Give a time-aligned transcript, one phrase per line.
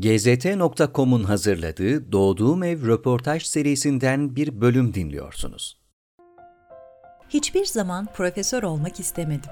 [0.00, 5.78] GZT.com'un hazırladığı Doğduğum Ev röportaj serisinden bir bölüm dinliyorsunuz.
[7.28, 9.50] Hiçbir zaman profesör olmak istemedim.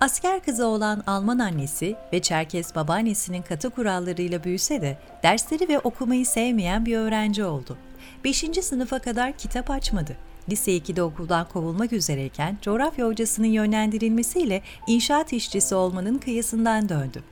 [0.00, 6.26] Asker kızı olan Alman annesi ve Çerkes babaannesinin katı kurallarıyla büyüse de dersleri ve okumayı
[6.26, 7.76] sevmeyen bir öğrenci oldu.
[8.24, 8.44] 5.
[8.62, 10.16] sınıfa kadar kitap açmadı.
[10.50, 17.22] Lise 2'de okuldan kovulmak üzereyken coğrafya hocasının yönlendirilmesiyle inşaat işçisi olmanın kıyısından döndü.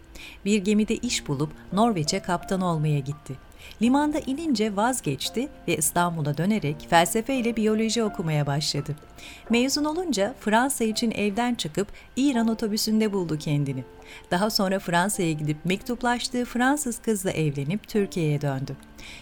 [0.44, 3.46] Bir gemide iş bulup Norveç'e kaptan olmaya gitti.
[3.82, 8.96] Limanda inince vazgeçti ve İstanbul'a dönerek felsefe ile biyoloji okumaya başladı.
[9.50, 13.84] Mezun olunca Fransa için evden çıkıp İran otobüsünde buldu kendini.
[14.30, 18.76] Daha sonra Fransa'ya gidip mektuplaştığı Fransız kızla evlenip Türkiye'ye döndü.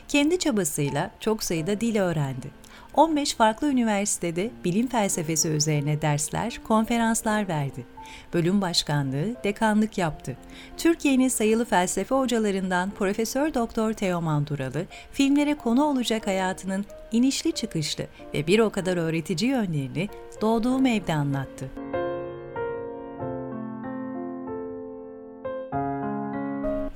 [0.08, 2.63] Kendi çabasıyla çok sayıda dil öğrendi.
[2.96, 7.86] 15 farklı üniversitede bilim felsefesi üzerine dersler, konferanslar verdi.
[8.34, 10.36] Bölüm başkanlığı, dekanlık yaptı.
[10.76, 18.46] Türkiye'nin sayılı felsefe hocalarından Profesör Doktor Teoman Duralı, filmlere konu olacak hayatının inişli çıkışlı ve
[18.46, 20.08] bir o kadar öğretici yönlerini
[20.40, 21.70] doğduğum evde anlattı.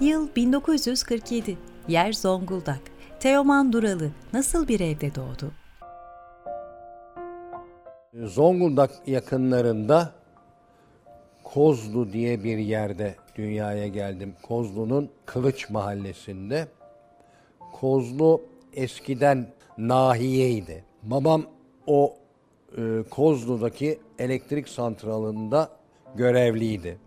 [0.01, 1.59] Yıl 1947.
[1.89, 2.81] Yer Zonguldak.
[3.21, 5.53] Teoman Duralı nasıl bir evde doğdu?
[8.25, 10.13] Zonguldak yakınlarında
[11.45, 14.35] Kozlu diye bir yerde dünyaya geldim.
[14.43, 16.67] Kozlu'nun Kılıç mahallesinde.
[17.73, 19.47] Kozlu eskiden
[19.79, 20.85] nahiyeydi.
[21.03, 21.43] Babam
[21.87, 22.17] o
[22.79, 25.69] e, Kozlu'daki elektrik santralında
[26.15, 26.99] görevliydi.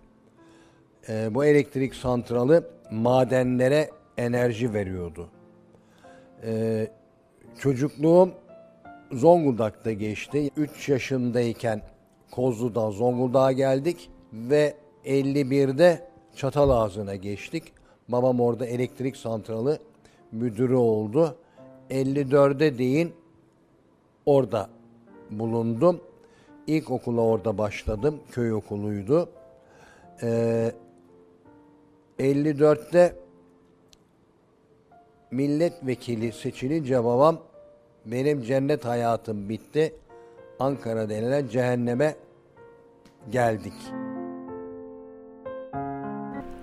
[1.10, 5.30] E, bu elektrik santralı madenlere enerji veriyordu.
[6.44, 6.88] E,
[7.60, 8.32] çocukluğum
[9.12, 10.50] Zonguldak'ta geçti.
[10.58, 11.82] 3 yaşındayken
[12.32, 17.64] Kozlu'dan Zonguldak'a geldik ve 51'de Çatalazı'na geçtik.
[18.10, 19.80] Babam orada elektrik santralı
[20.32, 21.36] müdürü oldu.
[21.90, 23.14] 54'de deyin
[24.26, 24.70] orada
[25.32, 26.02] bulundum.
[26.68, 28.20] İlk okula orada başladım.
[28.32, 29.30] Köy okuluydu.
[30.24, 30.72] Ee,
[32.20, 33.16] 54'te
[35.32, 37.40] milletvekili seçilince babam
[38.06, 39.96] benim cennet hayatım bitti.
[40.60, 42.16] Ankara denilen cehenneme
[43.30, 43.74] geldik.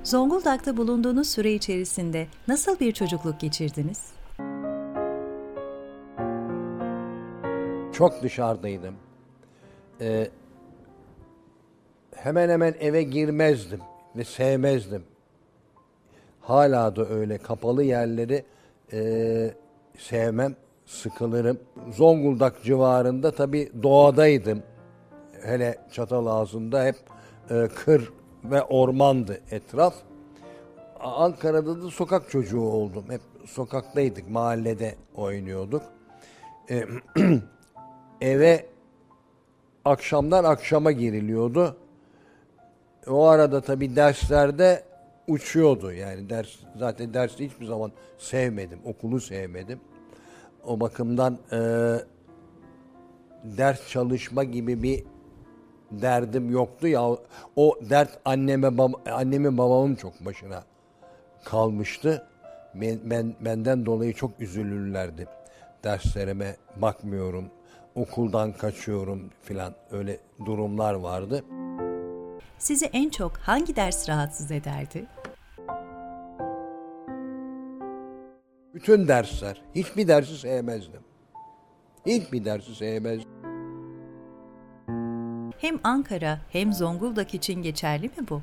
[0.05, 4.13] Zonguldak'ta bulunduğunuz süre içerisinde nasıl bir çocukluk geçirdiniz?
[7.93, 8.95] Çok dışarıdaydım.
[10.01, 10.29] Ee,
[12.15, 13.81] hemen hemen eve girmezdim
[14.17, 15.03] ve sevmezdim.
[16.41, 18.45] Hala da öyle kapalı yerleri
[18.93, 19.51] e,
[19.99, 20.57] sevmem
[20.89, 21.59] sıkılırım.
[21.93, 24.63] Zonguldak civarında tabii doğadaydım.
[25.43, 26.97] Hele Çatalazı'nda hep
[27.51, 28.13] e, kır
[28.45, 29.95] ve ormandı etraf.
[31.01, 33.05] Ankara'da da sokak çocuğu oldum.
[33.09, 35.83] Hep sokaktaydık, mahallede oynuyorduk.
[36.71, 36.85] E,
[38.21, 38.67] eve
[39.85, 41.77] akşamdan akşama giriliyordu.
[43.07, 44.83] O arada tabii derslerde
[45.29, 45.93] uçuyordu.
[45.93, 49.81] Yani ders zaten dersi hiçbir zaman sevmedim, okulu sevmedim.
[50.69, 51.59] O bakımdan e,
[53.45, 55.05] ders çalışma gibi bir
[55.91, 57.03] derdim yoktu ya.
[57.57, 60.65] O dert anneme bab annemin babamın çok başına
[61.45, 62.27] kalmıştı.
[62.75, 65.27] Ben, ben benden dolayı çok üzülürlerdi.
[65.85, 67.45] Derslerime bakmıyorum,
[67.95, 71.45] okuldan kaçıyorum filan öyle durumlar vardı.
[72.59, 75.07] Sizi en çok hangi ders rahatsız ederdi?
[78.79, 79.63] Bütün dersler.
[79.75, 81.01] Hiçbir dersi sevmezdim.
[82.07, 83.31] Hiçbir dersi sevmezdim.
[85.59, 88.41] Hem Ankara hem Zonguldak için geçerli mi bu?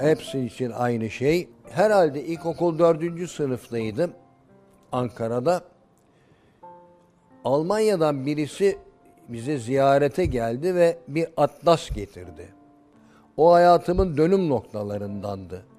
[0.00, 1.48] Hepsi için aynı şey.
[1.70, 4.12] Herhalde ilkokul dördüncü sınıftaydım
[4.92, 5.60] Ankara'da.
[7.44, 8.78] Almanya'dan birisi
[9.28, 12.48] bize ziyarete geldi ve bir atlas getirdi.
[13.36, 15.73] O hayatımın dönüm noktalarındandı.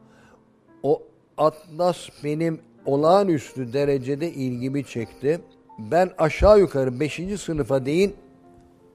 [1.38, 5.42] Atlas benim olağanüstü derecede ilgimi çekti.
[5.80, 7.22] Ben aşağı yukarı 5.
[7.42, 8.16] sınıfa değin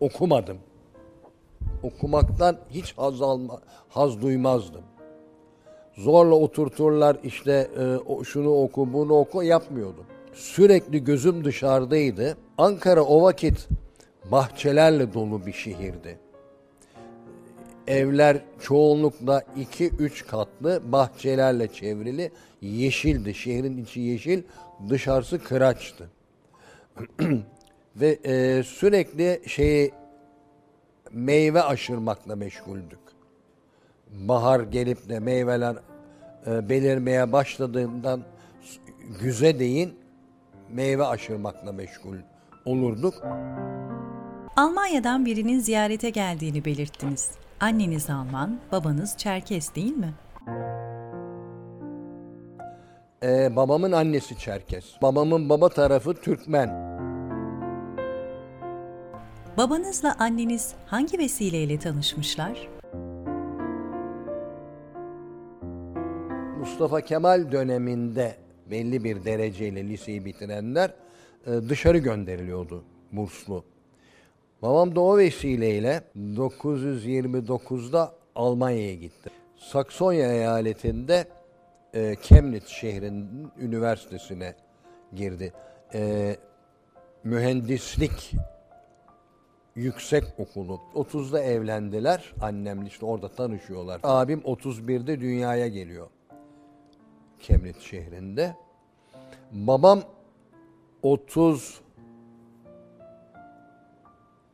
[0.01, 0.59] okumadım.
[1.83, 4.83] Okumaktan hiç haz, alma, haz duymazdım.
[5.97, 10.05] Zorla oturturlar işte e, şunu oku bunu oku yapmıyordum.
[10.33, 12.37] Sürekli gözüm dışarıdaydı.
[12.59, 13.69] Ankara o vakit
[14.31, 16.30] bahçelerle dolu bir şehirdi
[17.91, 23.35] evler çoğunlukla 2-3 katlı bahçelerle çevrili yeşildi.
[23.35, 24.43] Şehrin içi yeşil,
[24.89, 26.11] dışarısı kıraçtı.
[27.97, 29.93] Ve e, sürekli şeyi
[31.13, 32.99] meyve aşırmakla meşguldük.
[34.11, 35.77] Bahar gelip de meyveler
[36.47, 38.23] e, belirmeye başladığından
[39.21, 39.95] güze değin
[40.69, 42.17] meyve aşırmakla meşgul
[42.65, 43.15] olurduk.
[44.57, 47.31] Almanya'dan birinin ziyarete geldiğini belirttiniz.
[47.61, 50.15] Anneniz Alman, babanız Çerkes değil mi?
[53.23, 54.85] Ee, babamın annesi Çerkes.
[55.03, 56.69] Babamın baba tarafı Türkmen.
[59.57, 62.69] Babanızla anneniz hangi vesileyle tanışmışlar?
[66.59, 68.37] Mustafa Kemal döneminde
[68.71, 70.95] belli bir dereceyle liseyi bitirenler
[71.47, 73.65] e, dışarı gönderiliyordu burslu.
[74.63, 79.31] Babam da o vesileyle 929'da Almanya'ya gitti.
[79.57, 81.29] Saksonya eyaletinde
[81.95, 84.55] e, Chemnitz şehrinin üniversitesine
[85.15, 85.53] girdi.
[85.95, 86.37] E,
[87.25, 88.33] mühendislik
[89.75, 90.81] yüksek okulu.
[90.95, 92.33] 30'da evlendiler.
[92.41, 94.01] Annemle işte orada tanışıyorlar.
[94.03, 96.07] Abim 31'de dünyaya geliyor.
[97.41, 98.57] Chemnitz şehrinde.
[99.53, 100.03] Babam
[101.03, 101.81] 30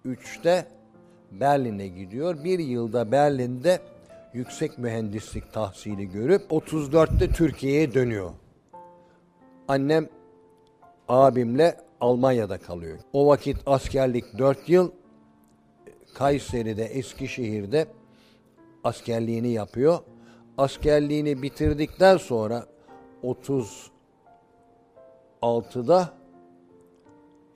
[0.07, 0.67] 3'te
[1.33, 2.45] Berlin'e gidiyor.
[2.45, 3.81] Bir yılda Berlin'de
[4.33, 8.31] yüksek mühendislik tahsili görüp 34'te Türkiye'ye dönüyor.
[9.69, 10.09] Annem
[11.09, 12.99] abimle Almanya'da kalıyor.
[13.13, 14.91] O vakit askerlik 4 yıl
[16.15, 17.87] Kayseri'de, Eskişehir'de
[18.85, 19.99] askerliğini yapıyor.
[20.59, 22.67] Askerliğini bitirdikten sonra
[23.23, 26.13] 36'da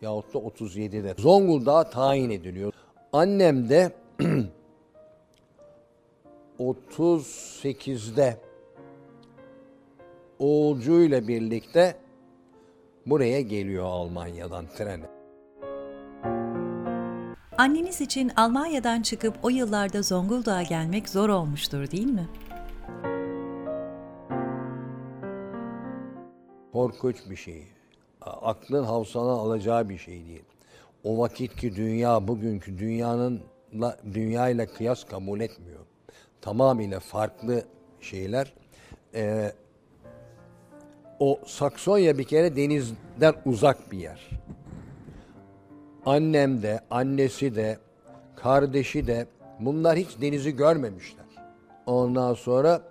[0.02, 2.72] yahut da 37'de Zonguldak'a tayin ediliyor.
[3.12, 3.92] Annem de
[6.58, 8.36] 38'de
[10.38, 11.96] Oğulcu ile birlikte
[13.06, 15.04] buraya geliyor Almanya'dan trene.
[17.58, 22.28] Anneniz için Almanya'dan çıkıp o yıllarda Zonguldak'a gelmek zor olmuştur değil mi?
[26.72, 27.79] Korkunç bir şey.
[28.22, 30.44] Aklın havsana alacağı bir şey değil.
[31.04, 33.42] O vakitki dünya bugünkü dünyanın
[34.12, 35.80] dünya ile kıyas kabul etmiyor.
[36.40, 37.64] Tamamıyla farklı
[38.00, 38.52] şeyler.
[39.14, 39.52] Ee,
[41.18, 44.30] o Saksonya bir kere denizden uzak bir yer.
[46.06, 47.78] Annem de, annesi de,
[48.36, 49.26] kardeşi de
[49.60, 51.26] bunlar hiç denizi görmemişler.
[51.86, 52.82] Ondan sonra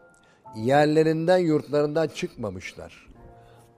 [0.55, 3.08] yerlerinden, yurtlarından çıkmamışlar.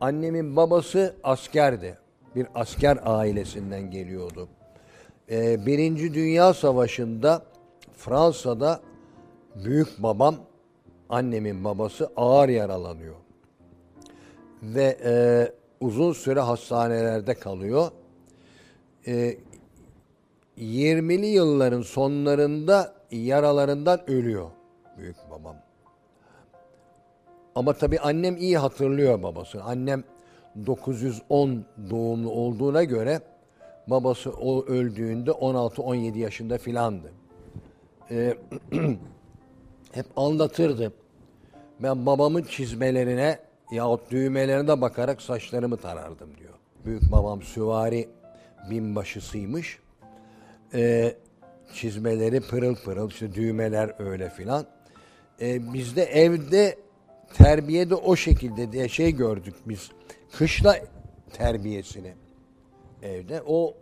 [0.02, 1.98] Annemin babası askerdi.
[2.36, 4.48] Bir asker ailesinden geliyordu.
[5.32, 7.42] Ee, Birinci Dünya Savaşı'nda
[7.98, 8.82] Fransa'da
[9.56, 10.36] büyük babam,
[11.10, 13.16] annemin babası ağır yaralanıyor.
[14.64, 15.14] Ve e,
[15.80, 17.92] uzun süre hastanelerde kalıyor.
[19.08, 19.38] E,
[20.58, 24.50] 20'li yılların sonlarında yaralarından ölüyor
[24.98, 25.56] büyük babam.
[27.56, 29.64] Ama tabii annem iyi hatırlıyor babasını.
[29.64, 30.04] Annem
[30.66, 33.22] 910 doğumlu olduğuna göre
[33.88, 37.12] babası o öldüğünde 16-17 yaşında filandı.
[38.12, 38.38] Ee,
[39.92, 40.94] hep anlatırdı.
[41.80, 43.40] Ben babamın çizmelerine
[43.72, 46.54] yahut düğmelerine bakarak saçlarımı tarardım diyor.
[46.86, 48.10] Büyük babam süvari
[48.70, 49.80] binbaşısıymış.
[50.74, 51.16] Ee,
[51.74, 54.66] çizmeleri pırıl pırıl, işte düğmeler öyle filan.
[55.42, 56.78] Ee, bizde evde
[57.38, 59.92] terbiyede o şekilde diye şey gördük biz.
[60.32, 60.76] Kışla
[61.34, 62.14] terbiyesini
[63.02, 63.42] evde.
[63.48, 63.74] O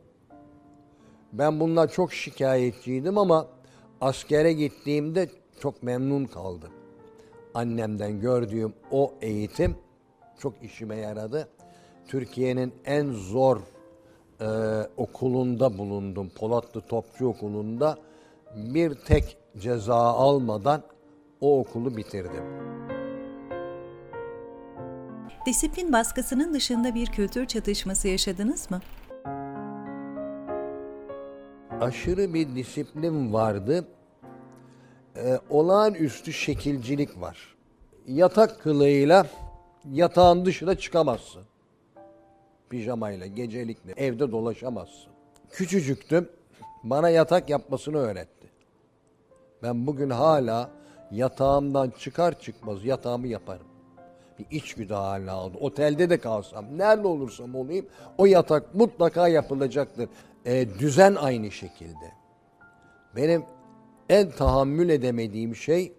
[1.34, 3.48] ben bundan çok şikayetçiydim ama
[4.02, 5.30] askere gittiğimde
[5.60, 6.72] çok memnun kaldım.
[7.54, 9.76] Annemden gördüğüm o eğitim
[10.40, 11.48] çok işime yaradı.
[12.08, 13.58] Türkiye'nin en zor
[14.42, 14.48] e,
[14.98, 16.32] okulunda bulundum.
[16.36, 17.98] Polatlı Topçu Okulu'nda
[18.56, 20.84] bir tek ceza almadan
[21.42, 22.44] o okulu bitirdim.
[25.50, 28.82] Disiplin baskısının dışında bir kültür çatışması yaşadınız mı?
[31.82, 33.88] Aşırı bir disiplin vardı.
[35.16, 37.56] Ee, olağanüstü şekilcilik var.
[38.08, 39.28] Yatak kılığıyla
[39.92, 41.44] yatağın dışına çıkamazsın.
[42.70, 45.12] Pijamayla, gecelikle evde dolaşamazsın.
[45.52, 46.30] Küçücüktüm.
[46.84, 48.48] Bana yatak yapmasını öğretti.
[49.64, 50.70] Ben bugün hala
[51.12, 53.69] yatağımdan çıkar çıkmaz yatağımı yaparım
[54.40, 55.58] bir içgüdü haline aldı.
[55.62, 57.86] Otelde de kalsam, nerede olursam olayım
[58.18, 60.10] o yatak mutlaka yapılacaktır.
[60.46, 62.12] E, düzen aynı şekilde.
[63.16, 63.44] Benim
[64.10, 65.94] en tahammül edemediğim şey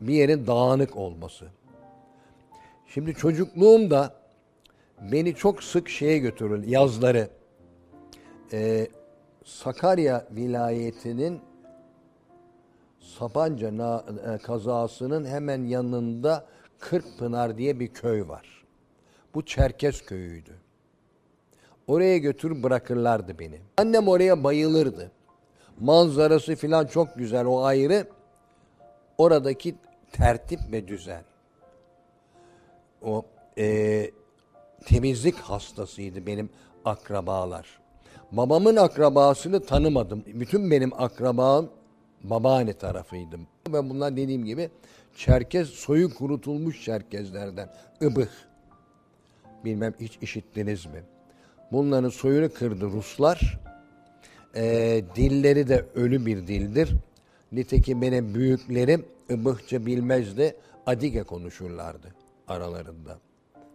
[0.00, 1.46] bir yerin dağınık olması.
[2.86, 4.14] Şimdi çocukluğumda
[5.12, 7.28] beni çok sık şeye götürür yazları.
[8.52, 8.86] Ee,
[9.44, 11.40] Sakarya vilayetinin
[13.00, 13.68] Sapanca
[14.34, 16.44] e, kazasının hemen yanında
[16.80, 18.64] Kırkpınar diye bir köy var.
[19.34, 20.54] Bu Çerkez köyüydü.
[21.86, 23.58] Oraya götür bırakırlardı beni.
[23.76, 25.10] Annem oraya bayılırdı.
[25.80, 28.08] Manzarası filan çok güzel o ayrı.
[29.18, 29.74] Oradaki
[30.12, 31.22] tertip ve düzen.
[33.02, 33.24] O
[33.58, 34.10] e,
[34.84, 36.50] temizlik hastasıydı benim
[36.84, 37.80] akrabalar.
[38.32, 40.24] Babamın akrabasını tanımadım.
[40.26, 41.68] Bütün benim akrabam
[42.24, 43.46] babaanne tarafıydım.
[43.68, 44.70] Ve bunlar dediğim gibi
[45.16, 47.68] Çerkez soyu kurutulmuş Çerkezlerden.
[48.00, 48.28] Ibıh.
[49.64, 51.02] Bilmem hiç işittiniz mi?
[51.72, 53.60] Bunların soyunu kırdı Ruslar.
[54.56, 56.94] Ee, dilleri de ölü bir dildir.
[57.52, 60.56] Nitekim benim büyüklerim ıbıhça bilmezdi.
[60.86, 62.14] Adige konuşurlardı
[62.48, 63.18] aralarında.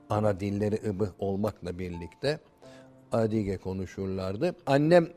[0.09, 2.39] Ana dilleri ıbıh olmakla birlikte
[3.11, 4.55] Adige konuşurlardı.
[4.65, 5.07] Annem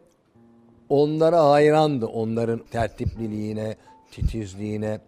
[0.89, 2.07] onlara hayrandı.
[2.07, 3.77] Onların tertipliliğine,
[4.11, 5.01] titizliğine,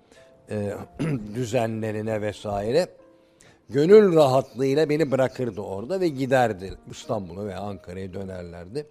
[0.51, 0.75] e,
[1.35, 2.87] düzenlerine vesaire.
[3.69, 6.75] Gönül rahatlığıyla beni bırakırdı orada ve giderdi.
[6.91, 8.87] İstanbul'a veya Ankara'ya dönerlerdi.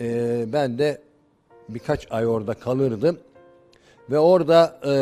[0.00, 1.00] E, ben de
[1.68, 3.18] birkaç ay orada kalırdım.
[4.10, 4.92] Ve orada e,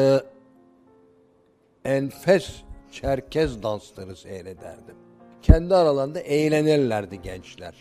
[1.91, 2.63] enfes
[2.93, 4.95] Çerkez dansları seyrederdim.
[5.43, 7.75] Kendi aralarında eğlenirlerdi gençler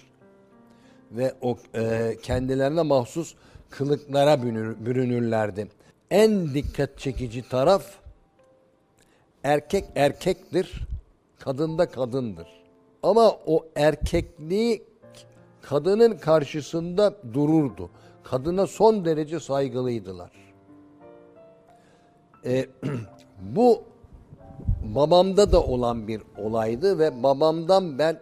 [1.11, 3.35] ve o e, kendilerine mahsus
[3.69, 5.67] kılıklara bürünür- bürünürlerdi.
[6.11, 7.83] En dikkat çekici taraf
[9.43, 10.87] erkek erkektir,
[11.39, 12.47] kadın da kadındır.
[13.03, 14.83] Ama o erkekliği
[15.61, 17.89] kadının karşısında dururdu.
[18.23, 20.31] Kadına son derece saygılıydılar.
[22.45, 22.65] E,
[23.41, 23.83] bu
[24.95, 28.19] babamda da olan bir olaydı ve babamdan ben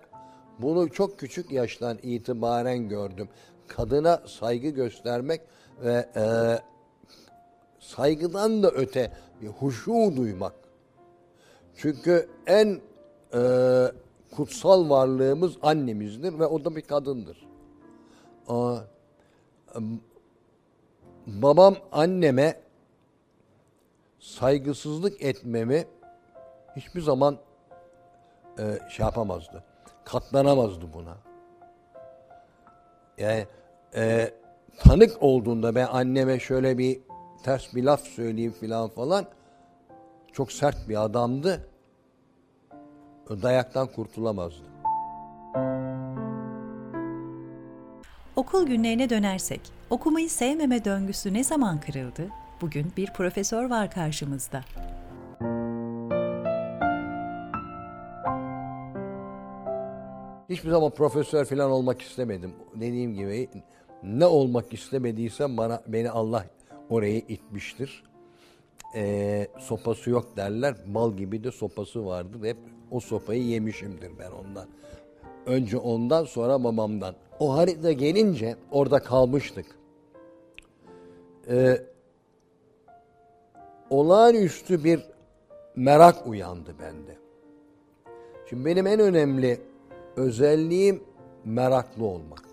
[0.60, 3.30] bunu çok küçük yaştan itibaren gördüm.
[3.68, 5.42] Kadına saygı göstermek
[5.84, 6.26] ve e,
[7.80, 10.65] saygıdan da öte bir huşu duymak.
[11.76, 12.82] Çünkü en
[13.34, 13.42] e,
[14.36, 17.48] kutsal varlığımız annemizdir ve o da bir kadındır.
[18.48, 18.78] Aa,
[21.28, 22.60] babam anneme
[24.20, 25.86] saygısızlık etmemi
[26.76, 27.38] hiçbir zaman
[28.60, 29.64] e, şey yapamazdı.
[30.06, 31.18] Katlanamazdı buna.
[33.18, 33.46] Yani
[33.96, 34.32] e,
[34.78, 37.00] tanık olduğunda ben anneme şöyle bir
[37.44, 39.26] ters bir laf söyleyeyim filan falan
[40.36, 41.68] çok sert bir adamdı.
[43.30, 44.66] O Dayaktan kurtulamazdı.
[48.36, 52.30] Okul günlerine dönersek, okumayı sevmeme döngüsü ne zaman kırıldı?
[52.62, 54.62] Bugün bir profesör var karşımızda.
[60.50, 62.54] Hiçbir zaman profesör falan olmak istemedim.
[62.76, 63.50] Dediğim gibi
[64.04, 66.46] ne olmak istemediysem bana beni Allah
[66.90, 68.04] oraya itmiştir.
[68.96, 70.76] Ee, sopası yok derler.
[70.88, 72.44] Mal gibi de sopası vardır.
[72.44, 72.58] Hep
[72.92, 74.68] o sopayı yemişimdir ben ondan.
[75.46, 77.16] Önce ondan sonra babamdan.
[77.40, 79.66] O harita gelince orada kalmıştık.
[81.50, 81.82] Ee,
[83.90, 85.00] olağanüstü bir
[85.76, 87.18] merak uyandı bende.
[88.50, 89.62] Şimdi benim en önemli
[90.16, 91.04] özelliğim
[91.46, 92.46] meraklı olmak.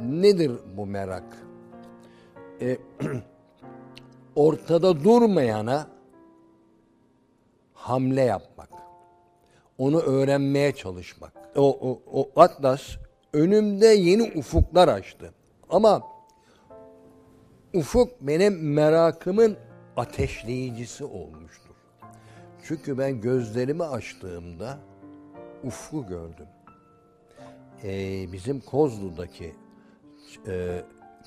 [0.00, 1.36] Nedir bu merak?
[2.60, 2.78] E,
[4.40, 5.86] ortada durmayana
[7.74, 8.68] hamle yapmak.
[9.78, 11.32] Onu öğrenmeye çalışmak.
[11.56, 12.82] O, o, o Atlas
[13.32, 15.34] önümde yeni ufuklar açtı.
[15.70, 16.02] Ama
[17.74, 19.56] ufuk benim merakımın
[19.96, 21.74] ateşleyicisi olmuştur.
[22.64, 24.78] Çünkü ben gözlerimi açtığımda
[25.64, 26.46] ufku gördüm.
[27.84, 29.54] Ee, bizim Kozlu'daki
[30.46, 30.82] e,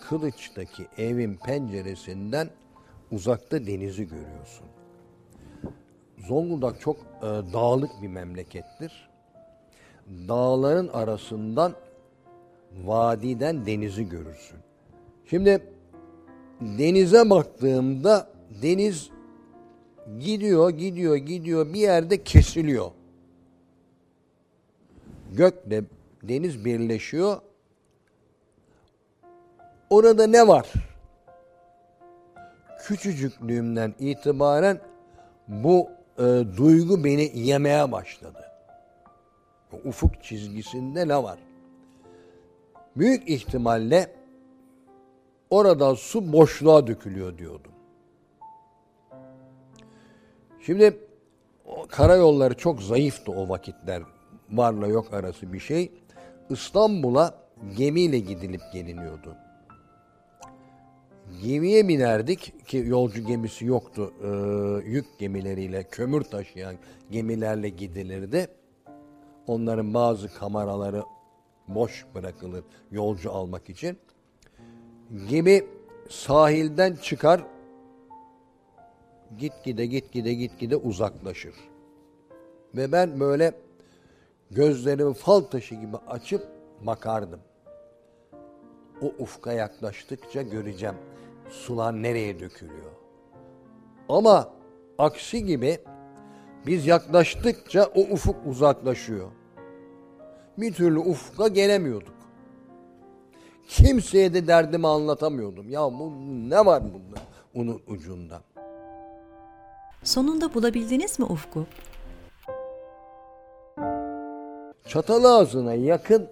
[0.09, 2.49] Kılıç'taki evin penceresinden
[3.13, 4.65] uzakta denizi görüyorsun.
[6.17, 9.09] Zonguldak çok e, dağlık bir memlekettir.
[10.27, 11.73] Dağların arasından
[12.85, 14.57] vadiden denizi görürsün.
[15.29, 15.63] Şimdi
[16.61, 18.27] denize baktığımda
[18.61, 19.09] deniz
[20.19, 22.91] gidiyor, gidiyor, gidiyor bir yerde kesiliyor.
[25.33, 25.83] Gökle
[26.23, 27.37] deniz birleşiyor.
[29.89, 30.92] Orada ne var?
[32.83, 34.79] Küçücüklüğümden itibaren
[35.47, 36.23] bu e,
[36.57, 38.39] duygu beni yemeye başladı.
[39.85, 41.39] Ufuk çizgisinde ne var?
[42.95, 44.11] Büyük ihtimalle
[45.49, 47.71] orada su boşluğa dökülüyor diyordum.
[50.65, 50.97] Şimdi
[51.89, 54.03] karayolları çok zayıftı o vakitler.
[54.51, 55.91] Varla yok arası bir şey.
[56.49, 57.35] İstanbul'a
[57.77, 59.35] gemiyle gidilip geliniyordu.
[61.43, 64.13] Gemiye binerdik ki yolcu gemisi yoktu.
[64.23, 64.27] Ee,
[64.89, 66.75] yük gemileriyle, kömür taşıyan
[67.11, 68.47] gemilerle gidilirdi.
[69.47, 71.03] Onların bazı kameraları
[71.67, 73.97] boş bırakılır yolcu almak için.
[75.29, 75.63] Gemi
[76.09, 77.43] sahilden çıkar,
[79.37, 81.55] gitgide gitgide gitgide uzaklaşır.
[82.75, 83.53] Ve ben böyle
[84.51, 86.47] gözlerimi fal taşı gibi açıp
[86.81, 87.39] bakardım.
[89.03, 90.95] O ufka yaklaştıkça göreceğim
[91.49, 92.91] sular nereye dökülüyor.
[94.09, 94.49] Ama
[94.97, 95.79] aksi gibi
[96.67, 99.31] biz yaklaştıkça o ufuk uzaklaşıyor.
[100.57, 102.15] Bir türlü ufka gelemiyorduk.
[103.67, 105.69] Kimseye de derdimi anlatamıyordum.
[105.69, 106.11] Ya bu
[106.49, 107.19] ne var bunda?
[107.55, 108.41] Onun ucunda.
[110.03, 111.65] Sonunda bulabildiniz mi ufku?
[114.87, 116.29] Çatalazı'na yakın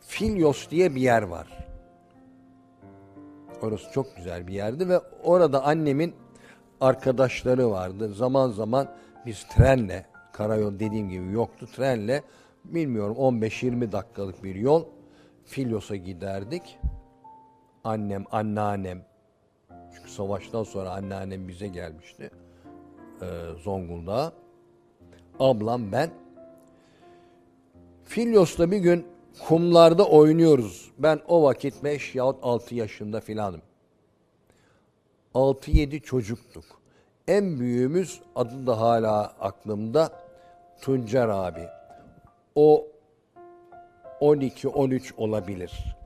[0.00, 1.57] Filyos diye bir yer var.
[3.62, 6.14] Orası çok güzel bir yerdi ve orada annemin
[6.80, 8.14] arkadaşları vardı.
[8.14, 8.88] Zaman zaman
[9.26, 12.22] biz trenle, karayol dediğim gibi yoktu, trenle
[12.64, 14.84] bilmiyorum 15-20 dakikalık bir yol
[15.44, 16.78] Filyos'a giderdik.
[17.84, 19.02] Annem, anneannem,
[19.94, 22.30] çünkü savaştan sonra anneannem bize gelmişti.
[23.22, 23.26] Ee,
[23.62, 24.32] Zonguldak'a.
[25.38, 26.10] Ablam, ben.
[28.04, 29.06] Filyos'ta bir gün
[29.46, 30.90] kumlarda oynuyoruz.
[30.98, 33.62] Ben o vakit 5 yahut 6 yaşında filanım.
[35.34, 36.64] 6-7 çocuktuk.
[37.28, 40.10] En büyüğümüz adı da hala aklımda
[40.80, 41.68] Tuncer abi.
[42.54, 42.86] O
[44.20, 45.96] 12-13 olabilir.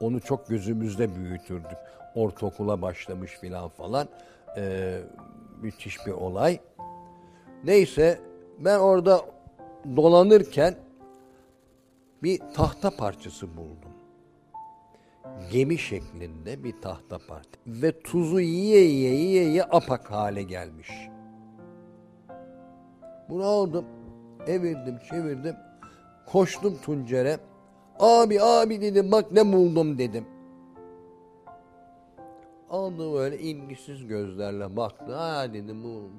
[0.00, 1.78] Onu çok gözümüzde büyütürdük.
[2.14, 4.08] Ortaokula başlamış filan falan.
[4.56, 4.98] Ee,
[5.62, 6.58] müthiş bir olay.
[7.64, 8.20] Neyse
[8.58, 9.20] ben orada
[9.96, 10.74] dolanırken
[12.22, 13.92] bir tahta parçası buldum.
[15.52, 17.50] Gemi şeklinde bir tahta parça.
[17.66, 20.90] Ve tuzu yiye yiye yiye yiye apak hale gelmiş.
[23.28, 23.84] Bunu aldım,
[24.46, 25.56] evirdim, çevirdim.
[26.26, 27.38] Koştum Tuncer'e.
[27.98, 30.26] Abi abi dedim bak ne buldum dedim.
[32.70, 35.14] Aldı böyle ilgisiz gözlerle baktı.
[35.14, 36.10] Ha dedim bu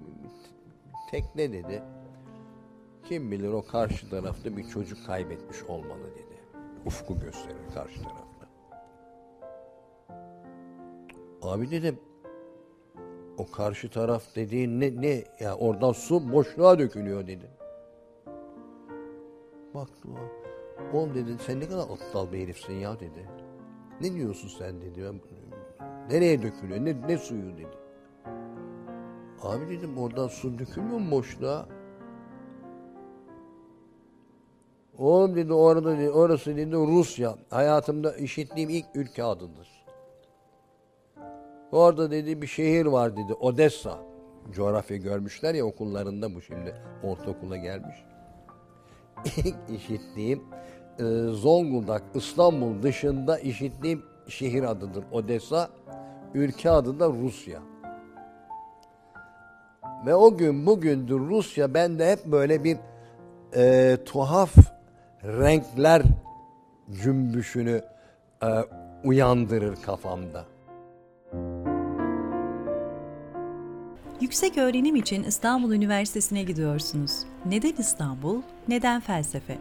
[1.12, 1.84] tekne dedi.
[3.10, 6.39] Kim bilir o karşı tarafta bir çocuk kaybetmiş olmalı dedi.
[6.86, 8.50] Ufku gösterir karşı tarafta.
[11.41, 12.00] Abi dedim
[13.38, 15.24] o karşı taraf dediğin ne, ne?
[15.39, 17.50] Ya oradan su boşluğa dökülüyor dedi.
[19.74, 20.98] Baktı o.
[20.98, 23.30] Oğlum dedi sen ne kadar aptal bir herifsin ya dedi.
[24.02, 25.04] Ne diyorsun sen dedi.
[25.04, 25.22] Ben,
[26.10, 26.86] nereye dökülüyor?
[26.86, 27.78] Ne, ne suyu dedi.
[29.41, 31.79] Abi dedim oradan su dökülmüyor mu boşluğa?
[35.00, 37.36] Oğlum dedi orada dedi, orası dedi Rusya.
[37.50, 39.68] Hayatımda işittiğim ilk ülke adıdır.
[41.72, 43.98] Orada dedi bir şehir var dedi Odessa.
[44.52, 47.96] Coğrafya görmüşler ya okullarında bu şimdi ortaokula gelmiş.
[49.38, 50.44] İlk işittiğim
[51.00, 55.70] e, Zonguldak, İstanbul dışında işittiğim şehir adıdır Odessa.
[56.34, 57.60] Ülke adı da Rusya.
[60.06, 62.78] Ve o gün bugündür Rusya bende hep böyle bir
[63.56, 64.79] e, tuhaf
[65.23, 66.01] renkler
[66.91, 67.82] cümbüşünü
[68.43, 68.47] e,
[69.03, 70.45] uyandırır kafamda.
[74.21, 77.12] Yüksek öğrenim için İstanbul Üniversitesi'ne gidiyorsunuz.
[77.45, 78.41] Neden İstanbul?
[78.67, 79.58] Neden felsefe?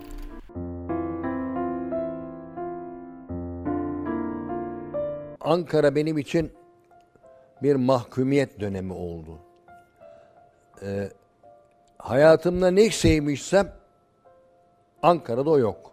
[5.40, 6.52] Ankara benim için
[7.62, 9.38] bir mahkumiyet dönemi oldu.
[10.82, 11.08] Ee,
[11.98, 13.77] hayatımda ne sevmişsem
[15.02, 15.92] Ankara'da o yok.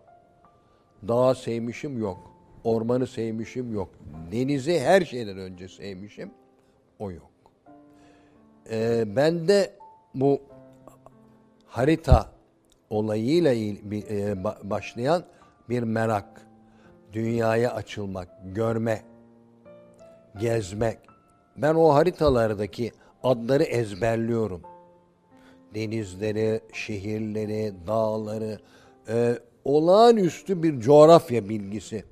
[1.08, 2.32] Dağı sevmişim yok.
[2.64, 3.90] Ormanı sevmişim yok.
[4.32, 6.32] Denizi her şeyden önce sevmişim.
[7.00, 7.32] O yok.
[8.72, 9.74] Ee, ben de
[10.16, 10.42] bu
[11.66, 12.32] harita
[12.90, 13.58] olayıyla e,
[14.34, 15.24] ba- başlayan
[15.70, 16.42] bir merak,
[17.14, 19.02] dünyaya açılmak, görme,
[20.40, 20.98] gezmek.
[21.58, 22.92] Ben o haritalardaki
[23.24, 24.62] adları ezberliyorum.
[25.76, 28.60] Denizleri, şehirleri, dağları,
[29.10, 32.04] e, olağanüstü bir coğrafya bilgisi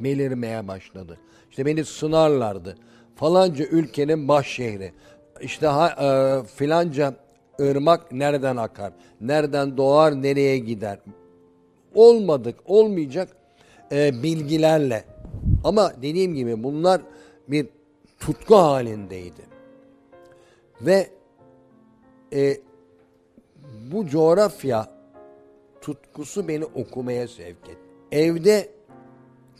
[0.00, 1.18] belirmeye başladı.
[1.50, 2.76] İşte beni sınarlardı.
[3.16, 4.92] Falanca ülkenin baş şehri.
[5.40, 7.14] İşte ha, e, filanca
[7.60, 8.92] ırmak nereden akar?
[9.20, 10.98] Nereden doğar, nereye gider?
[11.94, 13.28] Olmadık, olmayacak
[13.92, 15.04] e, bilgilerle.
[15.64, 17.02] Ama dediğim gibi bunlar
[17.48, 17.68] bir
[18.20, 19.42] tutku halindeydi.
[20.80, 21.10] Ve
[22.32, 22.56] e,
[23.92, 25.01] bu coğrafya
[25.82, 27.78] tutkusu beni okumaya sevk etti.
[28.12, 28.70] Evde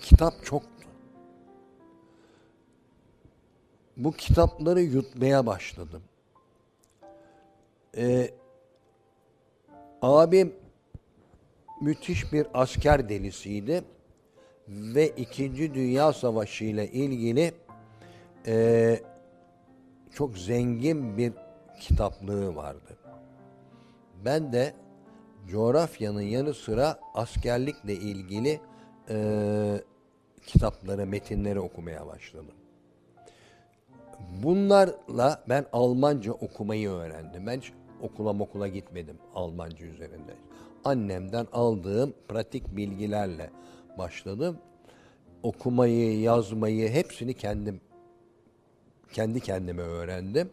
[0.03, 0.73] kitap çoktu.
[3.97, 6.03] bu kitapları yutmaya başladım.
[7.97, 8.31] Ee,
[10.03, 10.55] abim
[11.81, 13.85] müthiş bir asker delisiydi
[14.69, 17.55] ve İkinci Dünya Savaşı ile ilgili
[18.47, 19.01] e,
[20.13, 21.33] çok zengin bir
[21.81, 22.97] kitaplığı vardı.
[24.25, 24.75] Ben de
[25.49, 28.61] coğrafyanın yanı sıra askerlikle ilgili
[29.09, 29.17] e,
[30.47, 32.55] kitapları, metinleri okumaya başladım.
[34.43, 37.47] Bunlarla ben Almanca okumayı öğrendim.
[37.47, 40.35] Ben hiç okula okula gitmedim Almanca üzerinde.
[40.85, 43.51] Annemden aldığım pratik bilgilerle
[43.99, 44.59] başladım.
[45.43, 47.81] Okumayı, yazmayı hepsini kendim
[49.13, 50.51] kendi kendime öğrendim.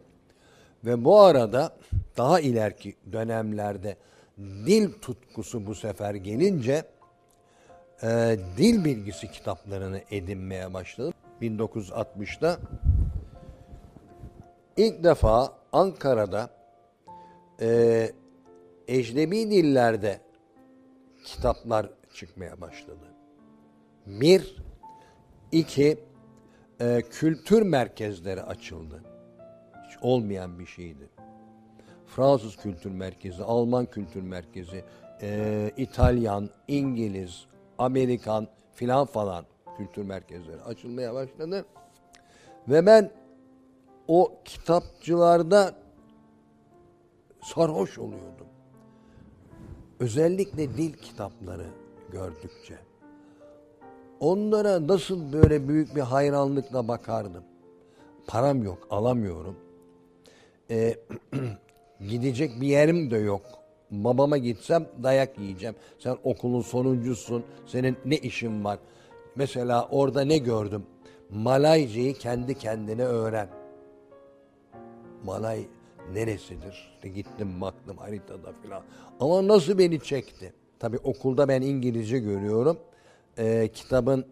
[0.84, 1.76] Ve bu arada
[2.16, 3.96] daha ileriki dönemlerde
[4.38, 6.84] dil tutkusu bu sefer gelince
[8.02, 11.12] e, dil bilgisi kitaplarını edinmeye başladım.
[11.42, 12.58] 1960'da
[14.76, 16.50] ilk defa Ankara'da
[17.60, 18.12] e,
[18.88, 20.20] ecnebi dillerde
[21.24, 23.06] kitaplar çıkmaya başladı.
[24.06, 24.56] Bir,
[25.52, 25.98] iki,
[26.80, 29.02] e, kültür merkezleri açıldı.
[29.88, 31.08] Hiç olmayan bir şeydi.
[32.16, 34.84] Fransız kültür merkezi, Alman kültür merkezi,
[35.22, 37.46] e, İtalyan, İngiliz,
[37.78, 39.44] Amerikan filan falan
[39.76, 41.64] kültür merkezleri açılmaya başladı.
[42.68, 43.10] Ve ben
[44.08, 45.74] o kitapçılarda
[47.42, 48.46] sarhoş oluyordum.
[50.00, 51.66] Özellikle dil kitapları
[52.12, 52.78] gördükçe.
[54.20, 57.44] Onlara nasıl böyle büyük bir hayranlıkla bakardım.
[58.26, 59.56] Param yok, alamıyorum.
[60.70, 60.96] Ee,
[62.08, 63.42] gidecek bir yerim de yok.
[63.90, 65.74] Babama gitsem dayak yiyeceğim.
[65.98, 68.78] Sen okulun sonuncusun, senin ne işin var?
[69.36, 70.86] Mesela orada ne gördüm?
[71.30, 73.48] Malaycayı kendi kendine öğren.
[75.24, 75.66] Malay
[76.12, 76.98] neresidir?
[77.14, 78.82] Gittim baktım haritada filan.
[79.20, 80.52] Ama nasıl beni çekti?
[80.78, 82.78] Tabii okulda ben İngilizce görüyorum.
[83.38, 84.24] Ee, kitabın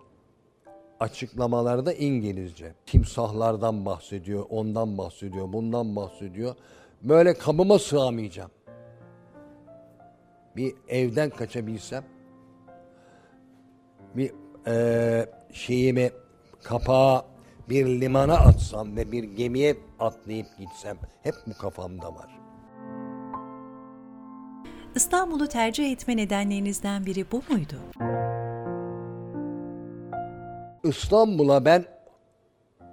[1.00, 2.74] açıklamaları da İngilizce.
[2.86, 6.54] Timsahlardan bahsediyor, ondan bahsediyor, bundan bahsediyor.
[7.02, 8.50] Böyle kabıma sığamayacağım.
[10.56, 12.04] Bir evden kaçabilsem,
[14.14, 14.32] bir
[14.66, 16.10] e, şeyimi
[16.62, 17.24] kapağı
[17.68, 22.38] bir limana atsam ve bir gemiye atlayıp gitsem hep bu kafamda var.
[24.94, 27.76] İstanbul'u tercih etme nedenlerinizden biri bu muydu?
[30.84, 31.84] İstanbul'a ben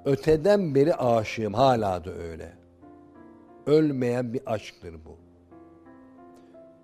[0.05, 1.53] öteden beri aşığım.
[1.53, 2.64] Hala da öyle.
[3.65, 5.17] Ölmeyen bir aşktır bu.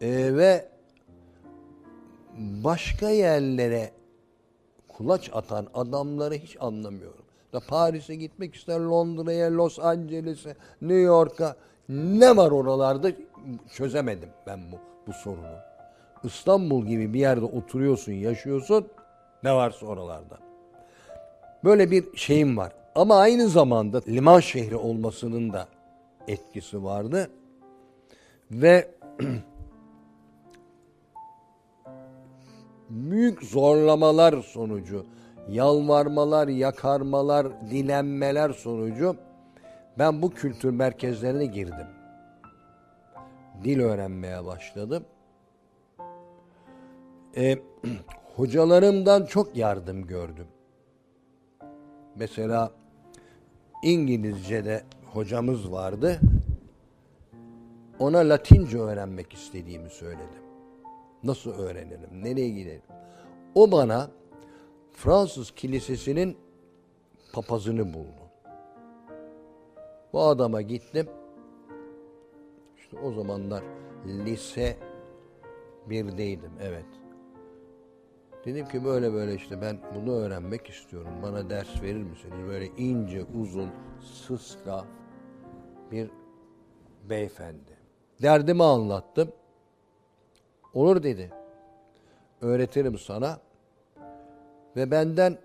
[0.02, 0.67] Ee, ve
[2.38, 3.91] başka yerlere
[4.88, 7.26] kulaç atan adamları hiç anlamıyorum.
[7.54, 11.56] Da Paris'e gitmek ister, Londra'ya, Los Angeles'e, New York'a
[11.89, 13.12] ne var oralarda
[13.74, 14.76] çözemedim ben bu,
[15.08, 15.58] bu sorunu.
[16.24, 18.88] İstanbul gibi bir yerde oturuyorsun, yaşıyorsun,
[19.44, 20.38] ne varsa oralarda.
[21.63, 22.72] Böyle bir şeyim var.
[22.96, 25.67] Ama aynı zamanda liman şehri olmasının da
[26.28, 27.32] etkisi vardı.
[28.52, 28.92] Ve
[32.90, 35.06] büyük zorlamalar sonucu,
[35.50, 39.16] yalvarmalar, yakarmalar, dilenmeler sonucu
[40.00, 41.88] ben bu kültür merkezlerine girdim.
[43.64, 45.06] Dil öğrenmeye başladım.
[47.38, 47.58] E,
[48.36, 50.48] hocalarımdan çok yardım gördüm.
[52.16, 52.72] Mesela
[53.84, 56.19] İngilizce'de hocamız vardı.
[58.00, 60.43] Ona Latince öğrenmek istediğimi söyledim.
[61.24, 62.24] Nasıl öğrenirim?
[62.24, 62.82] Nereye gidelim?
[63.56, 64.10] O bana
[64.93, 66.38] Fransız kilisesinin
[67.34, 68.21] papazını buldu.
[70.13, 71.08] Bu adama gittim.
[72.78, 73.63] İşte o zamanlar
[74.06, 74.78] lise
[75.89, 76.86] birdeydim, evet.
[78.45, 81.13] Dedim ki böyle böyle işte ben bunu öğrenmek istiyorum.
[81.24, 82.47] Bana ders verir misiniz?
[82.47, 83.69] Böyle ince, uzun,
[84.28, 84.86] sıska
[85.92, 86.10] bir
[87.10, 87.78] beyefendi.
[88.22, 89.32] Derdimi anlattım.
[90.74, 91.32] Olur dedi.
[92.42, 93.40] Öğretirim sana.
[94.76, 95.38] Ve benden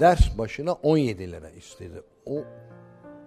[0.00, 2.02] ders başına 17 lira istedi.
[2.26, 2.44] O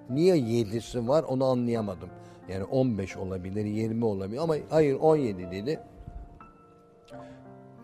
[0.09, 2.09] niye 7'si var onu anlayamadım.
[2.49, 5.79] Yani 15 olabilir, 20 olabilir ama hayır 17 dedi.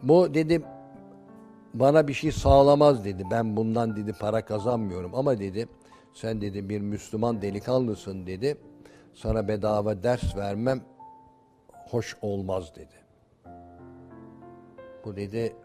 [0.04, 0.62] Bu dedi
[1.74, 3.24] bana bir şey sağlamaz dedi.
[3.32, 5.68] Ben bundan dedi para kazanmıyorum ama dedi
[6.16, 8.58] sen dedi bir Müslüman delikanlısın dedi.
[9.14, 10.82] Sana bedava ders vermem
[11.68, 12.96] hoş olmaz dedi.
[15.06, 15.56] Bu dedi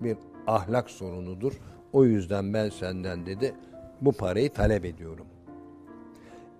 [0.00, 1.60] bir ahlak sorunudur.
[1.92, 3.54] O yüzden ben senden dedi
[4.00, 5.26] bu parayı talep ediyorum.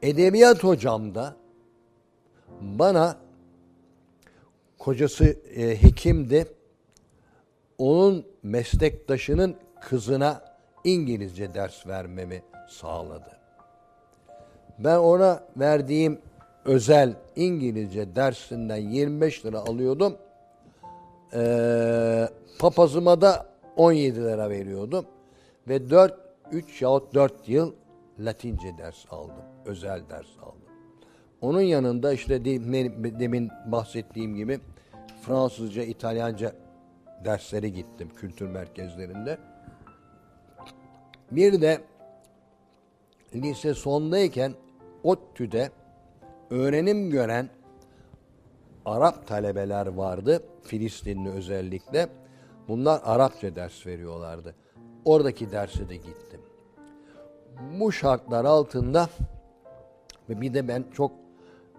[0.03, 1.37] Edebiyat hocam da
[2.61, 3.17] bana
[4.79, 5.25] kocası
[5.57, 6.47] e, hekimdi.
[7.79, 10.45] Onun meslektaşının kızına
[10.85, 13.37] İngilizce ders vermemi sağladı.
[14.79, 16.19] Ben ona verdiğim
[16.65, 20.17] özel İngilizce dersinden 25 lira alıyordum.
[21.35, 25.07] Ee, papazıma da 17 lira veriyordum.
[25.69, 26.15] Ve 4,
[26.53, 27.73] 3 yahut 4 yıl
[28.19, 29.45] Latince ders aldım.
[29.67, 30.57] Özel ders aldım.
[31.41, 32.45] Onun yanında işte
[33.21, 34.61] demin bahsettiğim gibi
[35.23, 36.53] Fransızca, İtalyanca
[37.25, 39.39] dersleri gittim kültür merkezlerinde.
[41.31, 41.81] Bir de
[43.43, 44.53] lise sondayken
[45.03, 45.71] ODTÜ'de
[46.51, 47.49] öğrenim gören
[48.85, 50.43] Arap talebeler vardı.
[50.63, 52.09] Filistinli özellikle.
[52.69, 54.55] Bunlar Arapça ders veriyorlardı.
[55.05, 56.41] Oradaki derse de gittim.
[57.81, 59.09] Bu şartlar altında
[60.29, 61.13] ve bir de ben çok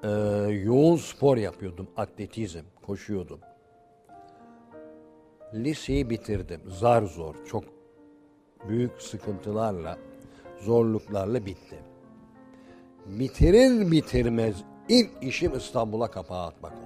[0.04, 0.10] e,
[0.64, 1.88] yoğun spor yapıyordum.
[1.98, 3.40] Atletizm, koşuyordum.
[5.54, 6.62] Liseyi bitirdim.
[6.68, 7.64] Zar zor, çok
[8.70, 9.98] büyük sıkıntılarla,
[10.60, 11.78] zorluklarla bitti.
[13.06, 14.56] Bitirir bitirmez
[14.90, 16.82] ilk işim İstanbul'a kapağı atmak oldu.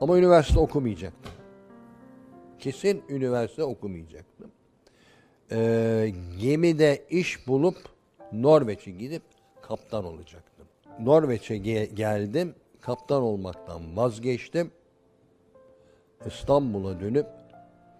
[0.00, 1.32] Ama üniversite okumayacaktım.
[2.58, 4.50] Kesin üniversite okumayacaktım.
[5.52, 7.76] Ee, gemide iş bulup
[8.32, 9.22] Norveç'e gidip
[9.62, 10.66] kaptan olacaktım.
[11.00, 14.70] Norveç'e ge- geldim, kaptan olmaktan vazgeçtim.
[16.26, 17.26] İstanbul'a dönüp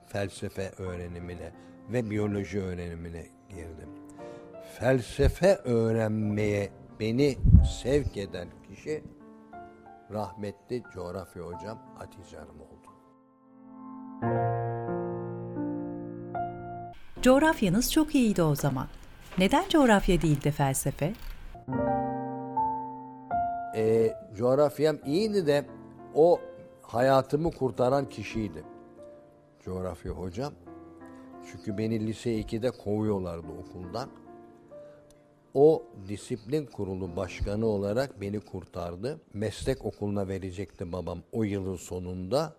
[0.07, 1.53] felsefe öğrenimine
[1.92, 3.88] ve biyoloji öğrenimine girdim.
[4.78, 7.36] Felsefe öğrenmeye beni
[7.82, 9.04] sevk eden kişi
[10.12, 12.92] rahmetli coğrafya hocam Hatice Hanım oldu.
[17.22, 18.86] Coğrafyanız çok iyiydi o zaman.
[19.38, 21.12] Neden coğrafya değil de felsefe?
[23.76, 25.66] E, coğrafyam iyiydi de
[26.14, 26.40] o
[26.82, 28.64] hayatımı kurtaran kişiydi.
[29.64, 30.52] Coğrafya hocam.
[31.50, 34.09] Çünkü beni lise 2'de kovuyorlardı okuldan.
[35.55, 39.20] O disiplin kurulu başkanı olarak beni kurtardı.
[39.35, 42.57] Meslek okuluna verecekti babam o yılın sonunda.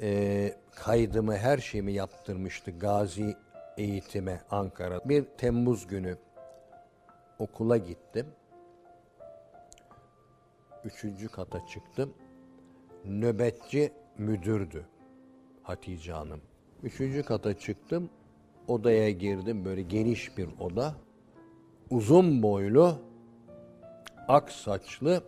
[0.00, 3.36] Ee, kaydımı her şeyimi yaptırmıştı Gazi
[3.76, 5.00] eğitime Ankara.
[5.08, 6.16] Bir Temmuz günü
[7.38, 8.26] okula gittim.
[10.84, 12.14] Üçüncü kata çıktım.
[13.04, 14.86] Nöbetçi müdürdü
[15.62, 16.40] Hatice Hanım.
[16.84, 18.10] Üçüncü kata çıktım.
[18.68, 19.64] Odaya girdim.
[19.64, 20.94] Böyle geniş bir oda.
[21.90, 22.98] Uzun boylu,
[24.28, 25.22] ak saçlı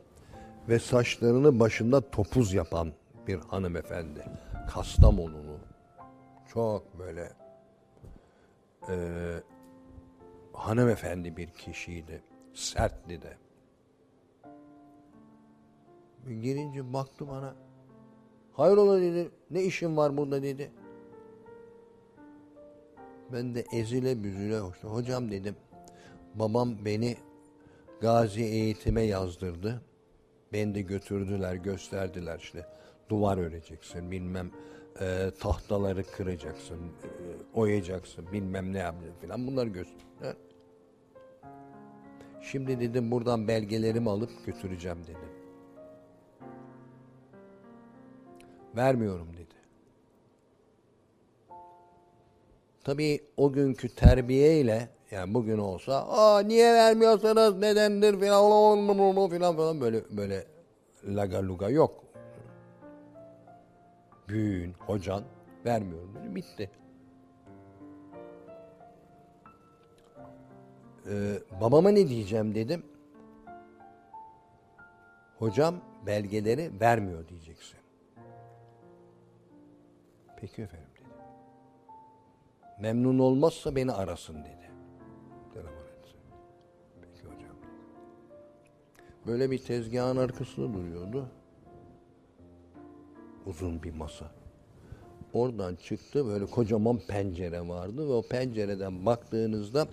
[0.68, 2.92] ve saçlarını başında topuz yapan
[3.26, 4.24] bir hanımefendi.
[4.70, 5.58] Kastamonulu.
[6.52, 7.32] Çok böyle
[8.88, 8.96] e,
[10.52, 12.22] hanımefendi bir kişiydi.
[12.54, 13.36] Sertti de.
[16.26, 17.54] Girince baktı bana.
[18.52, 19.30] Hayrola dedi.
[19.50, 20.70] Ne işin var burada dedi.
[23.32, 24.88] Ben de ezile büzüle hoştu.
[24.88, 25.56] Hocam dedim.
[26.34, 27.16] Babam beni
[28.00, 29.82] gazi eğitime yazdırdı.
[30.52, 32.66] Beni de götürdüler, gösterdiler işte.
[33.08, 34.50] Duvar öreceksin, bilmem
[35.00, 37.08] e, tahtaları kıracaksın, e,
[37.54, 39.46] oyacaksın, bilmem ne yapacaksın falan.
[39.46, 40.36] Bunları gösterdiler.
[42.42, 45.30] Şimdi dedim buradan belgelerimi alıp götüreceğim dedim.
[48.76, 49.55] Vermiyorum dedi.
[52.86, 58.42] Tabii o günkü terbiyeyle yani bugün olsa aa niye vermiyorsanız nedendir filan
[59.28, 60.44] filan falan böyle böyle
[61.04, 62.04] laga luga yok.
[64.28, 65.24] Büyüğün, hocan
[65.64, 66.34] vermiyorum.
[66.34, 66.70] Bitti.
[71.10, 72.82] Ee, babama ne diyeceğim dedim.
[75.38, 75.74] Hocam
[76.06, 77.78] belgeleri vermiyor diyeceksin.
[80.40, 80.85] Peki efendim.
[82.80, 84.70] Memnun olmazsa beni arasın dedi.
[85.54, 86.20] Telefon etsin.
[87.02, 87.56] Peki hocam.
[89.26, 91.28] Böyle bir tezgahın arkasında duruyordu.
[93.46, 94.30] Uzun bir masa.
[95.32, 99.86] Oradan çıktı böyle kocaman pencere vardı ve o pencereden baktığınızda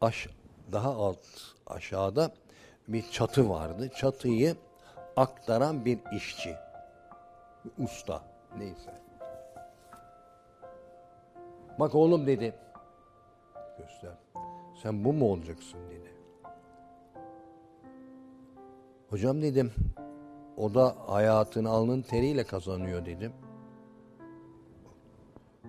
[0.00, 0.28] aş
[0.72, 1.18] daha alt
[1.66, 2.32] aşağıda
[2.88, 3.90] bir çatı vardı.
[3.96, 4.56] Çatıyı
[5.16, 6.54] aktaran bir işçi.
[7.64, 8.22] Bir usta
[8.58, 9.09] neyse.
[11.80, 12.54] Bak oğlum dedi.
[13.78, 14.12] Göster.
[14.82, 16.14] Sen bu mu olacaksın dedi.
[19.10, 19.72] Hocam dedim.
[20.56, 23.32] O da hayatını alnın teriyle kazanıyor dedim.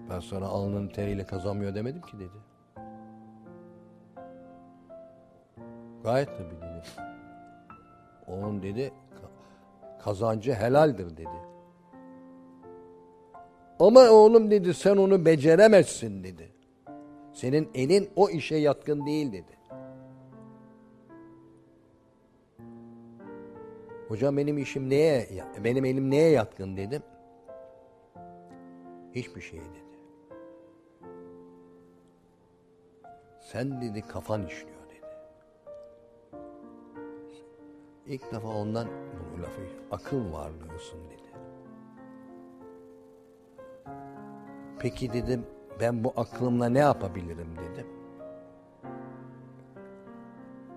[0.09, 2.37] Ben sana alnın teriyle kazanmıyor demedim ki dedi.
[6.03, 6.83] Gayet tabii dedi.
[8.27, 11.50] Onun dedi ka- kazancı helaldir dedi.
[13.81, 16.51] Ama oğlum dedi sen onu beceremezsin dedi.
[17.33, 19.57] Senin elin o işe yatkın değil dedi.
[24.07, 25.27] Hocam benim işim neye,
[25.63, 27.01] benim elim neye yatkın dedim.
[29.15, 29.99] Hiçbir şeye dedi.
[33.39, 35.07] Sen dedi kafan işliyor dedi.
[38.05, 38.87] İlk defa ondan
[39.33, 41.20] bu lafı akıl varlığısın dedi.
[44.81, 45.45] Peki dedim
[45.79, 47.87] ben bu aklımla ne yapabilirim dedim.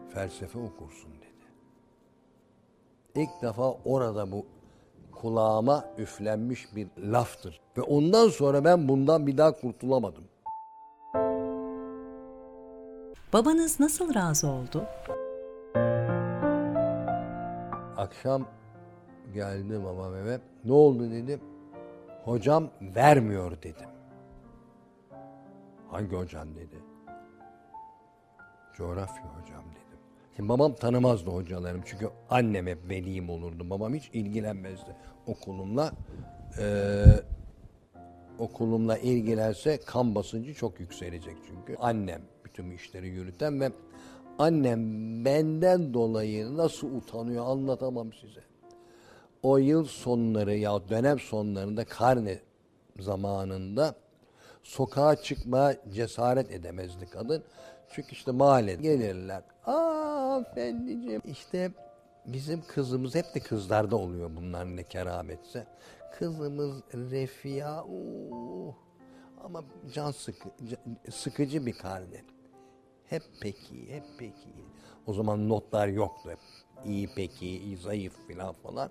[0.08, 1.24] Felsefe okursun dedi.
[3.14, 4.46] İlk defa orada bu
[5.12, 7.60] kulağıma üflenmiş bir laftır.
[7.76, 10.24] Ve ondan sonra ben bundan bir daha kurtulamadım.
[13.32, 14.84] Babanız nasıl razı oldu?
[17.96, 18.46] Akşam
[19.34, 20.40] geldi babam eve.
[20.64, 21.40] Ne oldu dedim.
[22.24, 23.93] Hocam vermiyor dedim.
[25.94, 26.82] Hangi hocam dedi.
[28.76, 29.98] Coğrafya hocam dedim.
[30.36, 33.70] Şimdi babam tanımazdı hocalarım çünkü annem hep velim olurdu.
[33.70, 35.92] Babam hiç ilgilenmezdi okulumla.
[36.58, 37.04] Ee,
[38.38, 41.76] okulumla ilgilense kan basıncı çok yükselecek çünkü.
[41.80, 43.72] Annem bütün işleri yürüten ve
[44.38, 44.80] annem
[45.24, 48.42] benden dolayı nasıl utanıyor anlatamam size.
[49.42, 52.38] O yıl sonları ya dönem sonlarında karne
[52.98, 54.03] zamanında
[54.64, 57.44] sokağa çıkmaya cesaret edemezdi kadın.
[57.88, 59.42] Çünkü işte mahalle gelirler.
[59.66, 61.70] Aa efendiciğim işte
[62.26, 65.66] bizim kızımız hep de kızlarda oluyor bunlar ne kerametse.
[66.18, 68.74] Kızımız Refia uh,
[69.44, 70.48] ama can sıkı,
[71.10, 72.24] sıkıcı bir karne.
[73.04, 74.48] Hep peki, hep peki.
[75.06, 76.30] O zaman notlar yoktu.
[76.84, 78.90] İyi peki, iyi zayıf filan falan.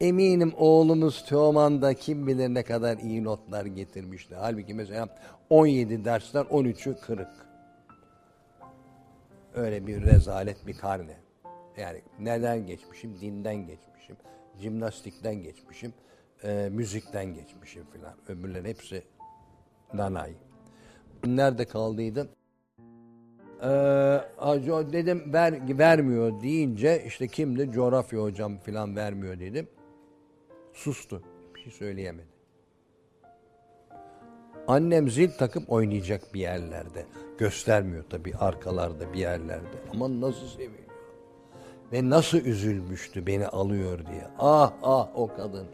[0.00, 4.34] Eminim oğlumuz Teoman da kim bilir ne kadar iyi notlar getirmişti.
[4.34, 5.08] Halbuki mesela
[5.50, 7.48] 17 dersler 13'ü kırık.
[9.54, 11.16] Öyle bir rezalet bir karne.
[11.76, 13.20] Yani neden geçmişim?
[13.20, 14.16] Dinden geçmişim.
[14.60, 15.92] Jimnastikten geçmişim.
[16.44, 18.14] e, müzikten geçmişim filan.
[18.28, 19.02] Öbürleri hepsi
[19.94, 20.32] nanay.
[21.26, 22.28] Nerede kaldıydım?
[23.62, 23.66] Ee,
[24.92, 27.70] dedim ver, vermiyor deyince işte kimdi?
[27.72, 29.68] Coğrafya hocam filan vermiyor dedim.
[30.78, 31.22] Sustu.
[31.54, 32.28] Bir şey söyleyemedi.
[34.66, 37.06] Annem zil takıp oynayacak bir yerlerde.
[37.38, 39.76] Göstermiyor tabii arkalarda bir yerlerde.
[39.92, 40.88] Ama nasıl seviyor.
[41.92, 44.26] Ve nasıl üzülmüştü beni alıyor diye.
[44.38, 45.66] Ah ah o kadın.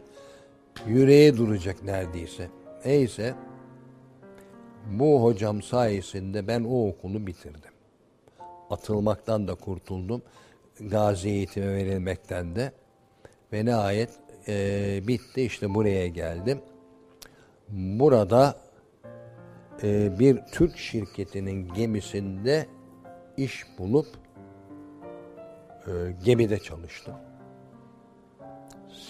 [0.87, 2.49] Yüreğe duracak neredeyse.
[2.85, 3.35] Neyse.
[4.91, 7.71] Bu hocam sayesinde ben o okulu bitirdim.
[8.69, 10.21] Atılmaktan da kurtuldum.
[10.79, 12.71] Gazi eğitime verilmekten de.
[13.53, 16.61] Ve nihayet eee, bitti işte buraya geldim.
[17.69, 18.57] Burada
[19.83, 22.67] eee, bir Türk şirketinin gemisinde
[23.37, 24.07] iş bulup
[25.87, 25.93] eee,
[26.25, 27.15] gemide çalıştım.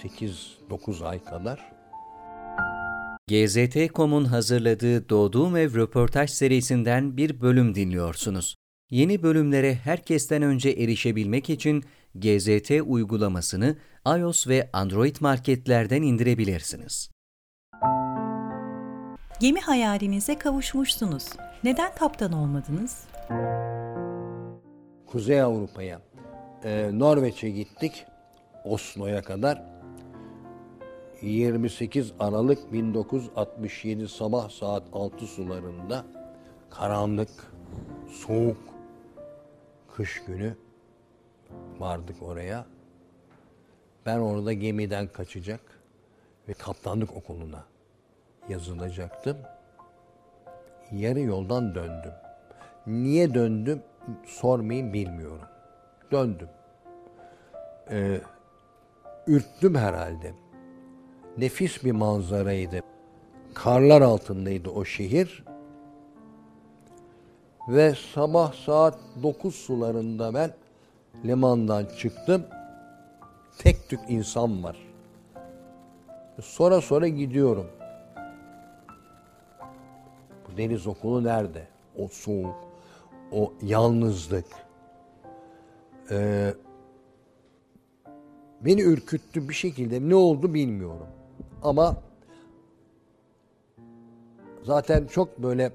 [0.03, 1.75] 8-9 ay kadar.
[3.27, 8.55] GZT.com'un hazırladığı Doğduğum Ev röportaj serisinden bir bölüm dinliyorsunuz.
[8.89, 11.83] Yeni bölümlere herkesten önce erişebilmek için
[12.15, 13.75] GZT uygulamasını
[14.17, 17.09] iOS ve Android marketlerden indirebilirsiniz.
[19.39, 21.25] Gemi hayalinize kavuşmuşsunuz.
[21.63, 23.07] Neden kaptan olmadınız?
[25.07, 26.01] Kuzey Avrupa'ya,
[26.63, 28.05] e, Norveç'e gittik.
[28.63, 29.63] Oslo'ya kadar.
[31.21, 36.05] 28 Aralık 1967 sabah saat 6 sularında
[36.69, 37.29] karanlık,
[38.09, 38.57] soğuk,
[39.95, 40.55] kış günü
[41.79, 42.65] vardık oraya.
[44.05, 45.61] Ben orada gemiden kaçacak
[46.49, 47.63] ve kaptanlık okuluna
[48.49, 49.37] yazılacaktım.
[50.91, 52.13] Yarı yoldan döndüm.
[52.87, 53.83] Niye döndüm
[54.25, 55.47] sormayın bilmiyorum.
[56.11, 56.49] Döndüm.
[57.91, 58.21] Ee,
[59.27, 60.33] ürktüm herhalde.
[61.37, 62.79] Nefis bir manzaraydı.
[63.53, 65.43] Karlar altındaydı o şehir.
[67.67, 70.53] Ve sabah saat 9 sularında ben
[71.25, 72.45] limandan çıktım.
[73.57, 74.77] Tek tük insan var.
[76.41, 77.67] Sonra sonra gidiyorum.
[80.47, 81.67] Bu deniz okulu nerede?
[81.97, 82.55] O soğuk,
[83.31, 84.45] o yalnızlık.
[86.11, 86.53] Ee,
[88.61, 90.09] beni ürküttü bir şekilde.
[90.09, 91.07] Ne oldu bilmiyorum.
[91.63, 91.95] Ama
[94.63, 95.71] zaten çok böyle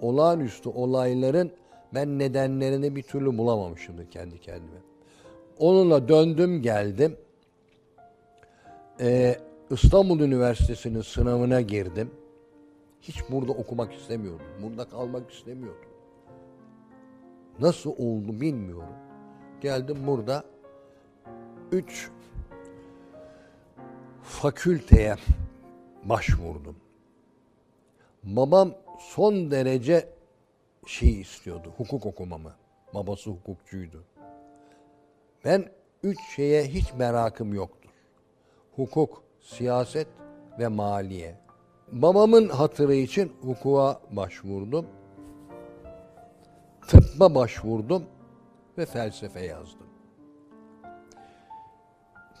[0.00, 1.52] olağanüstü olayların
[1.94, 4.78] Ben nedenlerini bir türlü bulamamışımdır kendi kendime.
[5.58, 7.16] Onunla döndüm geldim.
[9.00, 9.36] Ee,
[9.70, 12.10] İstanbul Üniversitesi'nin sınavına girdim.
[13.02, 14.46] Hiç burada okumak istemiyordum.
[14.62, 15.90] Burada kalmak istemiyordum.
[17.60, 18.94] Nasıl oldu bilmiyorum.
[19.60, 20.44] Geldim burada
[21.72, 22.10] üç
[24.22, 25.16] fakülteye
[26.04, 26.76] başvurdum.
[28.24, 30.08] Babam son derece
[30.90, 32.54] şey istiyordu, hukuk okumamı.
[32.94, 34.04] Babası hukukçuydu.
[35.44, 35.64] Ben
[36.02, 37.90] üç şeye hiç merakım yoktur.
[38.76, 40.08] Hukuk, siyaset
[40.58, 41.36] ve maliye.
[41.92, 44.86] Babamın hatırı için hukuka başvurdum.
[46.88, 48.04] Tıbba başvurdum
[48.78, 49.86] ve felsefe yazdım.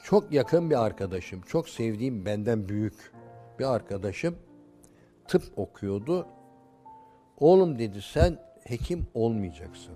[0.04, 3.12] Çok yakın bir arkadaşım, çok sevdiğim benden büyük
[3.58, 4.36] bir arkadaşım
[5.28, 6.26] tıp okuyordu.
[7.40, 9.94] Oğlum dedi sen hekim olmayacaksın.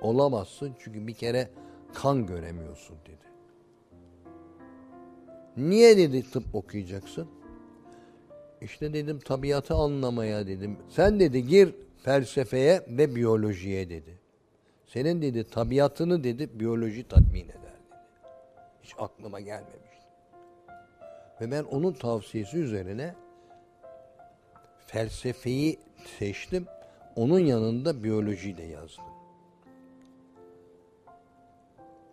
[0.00, 1.50] Olamazsın çünkü bir kere
[1.94, 3.30] kan göremiyorsun dedi.
[5.56, 7.28] Niye dedi tıp okuyacaksın?
[8.60, 10.78] İşte dedim tabiatı anlamaya dedim.
[10.88, 14.18] Sen dedi gir felsefeye ve biyolojiye dedi.
[14.86, 17.98] Senin dedi tabiatını dedi biyoloji tatmin eder dedi.
[18.82, 20.06] Hiç aklıma gelmemişti.
[21.40, 23.14] Ve ben onun tavsiyesi üzerine
[24.86, 25.78] felsefeyi
[26.18, 26.66] seçtim.
[27.16, 29.04] Onun yanında biyolojiyi de yazdım.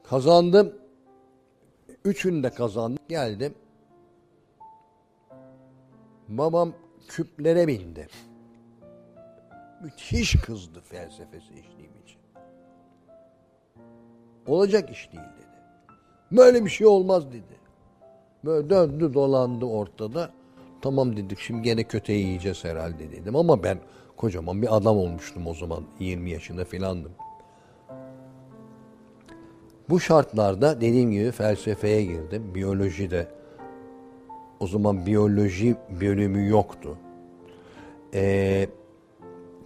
[0.04, 0.74] Kazandım.
[2.06, 3.04] Üçünü de kazandım.
[3.10, 3.56] Geldim.
[6.28, 6.74] Babam
[7.08, 8.08] küplere bindi.
[9.84, 12.20] Müthiş kızdı felsefe seçtiğim için.
[14.48, 15.48] Olacak iş değil dedi.
[16.32, 17.58] Böyle bir şey olmaz dedi.
[18.46, 20.32] Böyle döndü dolandı ortada.
[20.82, 23.36] Tamam dedik şimdi gene köteyi yiyeceğiz herhalde dedim.
[23.36, 23.80] Ama ben
[24.18, 25.84] kocaman bir adam olmuştum o zaman.
[26.00, 27.12] 20 yaşında filandım.
[29.90, 32.56] Bu şartlarda dediğim gibi felsefeye girdim.
[32.56, 33.28] Biyolojide
[34.60, 36.98] o zaman biyoloji bölümü yoktu.
[38.14, 38.68] Ee,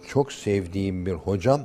[0.08, 1.60] çok sevdiğim bir hocam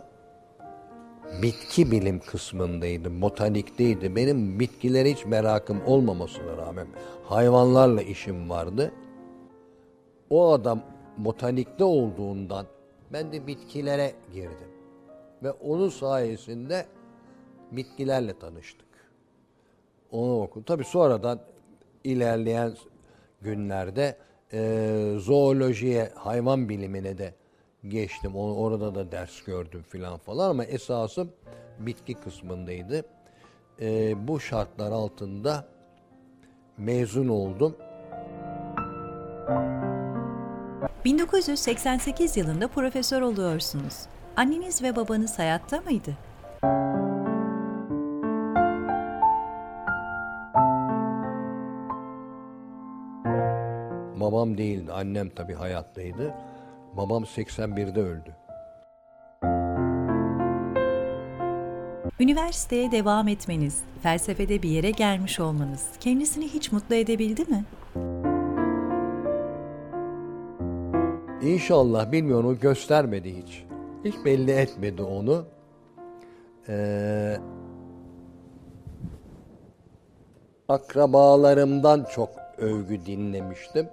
[1.42, 4.16] bitki bilim kısmındaydı, botanikteydi.
[4.16, 6.88] Benim bitkilere hiç merakım olmamasına rağmen
[7.24, 8.92] hayvanlarla işim vardı.
[10.30, 10.82] O adam
[11.18, 12.66] botanikte olduğundan
[13.14, 14.70] ben de bitkilere girdim.
[15.44, 16.86] Ve onun sayesinde
[17.72, 18.88] bitkilerle tanıştık.
[20.12, 20.64] Onu okudum.
[20.64, 21.40] Tabii sonradan
[22.04, 22.74] ilerleyen
[23.42, 24.18] günlerde
[24.54, 27.34] e, zoolojiye, hayvan bilimine de
[27.88, 28.36] geçtim.
[28.36, 31.32] Onu, orada da ders gördüm filan falan ama esasım
[31.80, 33.06] bitki kısmındaydı.
[33.82, 35.68] E, bu şartlar altında
[36.78, 37.76] mezun oldum.
[41.06, 43.94] 1988 yılında profesör oluyorsunuz.
[44.36, 46.18] Anneniz ve babanız hayatta mıydı?
[54.20, 56.34] Babam değildi, annem tabii hayattaydı.
[56.98, 58.36] Babam 81'de öldü.
[62.20, 67.64] Üniversiteye devam etmeniz, felsefede bir yere gelmiş olmanız kendisini hiç mutlu edebildi mi?
[71.48, 73.66] İnşallah bilmiyorum göstermedi hiç.
[74.06, 75.46] Hiç belli etmedi onu.
[76.70, 77.38] Ee,
[80.70, 83.90] akrabalarımdan çok övgü dinlemiştim.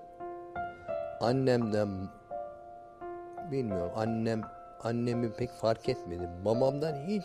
[1.21, 1.89] Annemden
[3.53, 4.43] bilmiyorum annem
[4.83, 6.29] annemi pek fark etmedi.
[6.45, 7.25] Babamdan hiç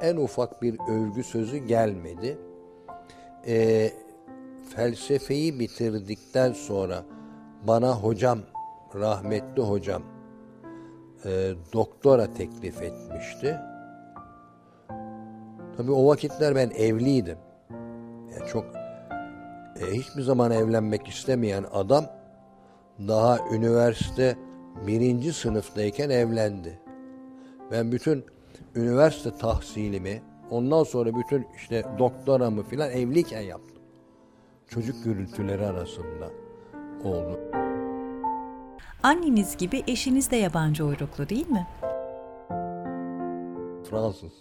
[0.00, 2.38] en ufak bir övgü sözü gelmedi.
[3.46, 3.90] Ee,
[4.76, 7.02] felsefeyi bitirdikten sonra
[7.66, 8.38] bana hocam,
[8.94, 10.02] rahmetli hocam
[11.24, 13.56] e, doktora teklif etmişti.
[15.76, 17.38] Tabii o vakitler ben evliydim.
[18.32, 18.64] Yani çok
[19.80, 22.04] e, hiçbir zaman evlenmek istemeyen adam
[23.08, 24.36] daha üniversite
[24.86, 26.78] birinci sınıftayken evlendi.
[27.70, 28.24] Ben bütün
[28.74, 33.82] üniversite tahsilimi ondan sonra bütün işte doktoramı filan evliyken yaptım.
[34.68, 36.30] Çocuk gürültüleri arasında
[37.04, 37.67] oldu.
[39.02, 41.66] Anneniz gibi eşiniz de yabancı uyruklu değil mi?
[43.90, 44.32] Fransız.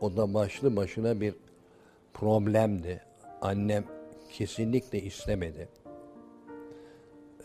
[0.00, 1.34] O da başlı başına bir
[2.14, 3.02] problemdi.
[3.42, 3.84] Annem
[4.32, 5.68] kesinlikle istemedi.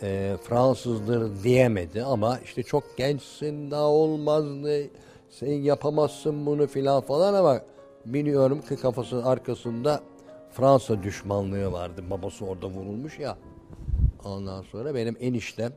[0.01, 4.84] E, Fransızdır diyemedi ama işte çok gençsin daha olmazdı
[5.30, 7.61] sen yapamazsın bunu filan falan ama
[8.05, 10.01] biliyorum ki kafasının arkasında
[10.51, 12.03] Fransa düşmanlığı vardı.
[12.09, 13.38] Babası orada vurulmuş ya.
[14.26, 15.74] Ondan sonra benim eniştem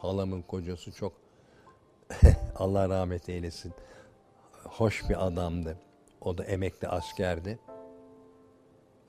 [0.00, 1.12] halamın kocası çok
[2.56, 3.72] Allah rahmet eylesin.
[4.64, 5.76] hoş bir adamdı.
[6.20, 7.58] O da emekli askerdi.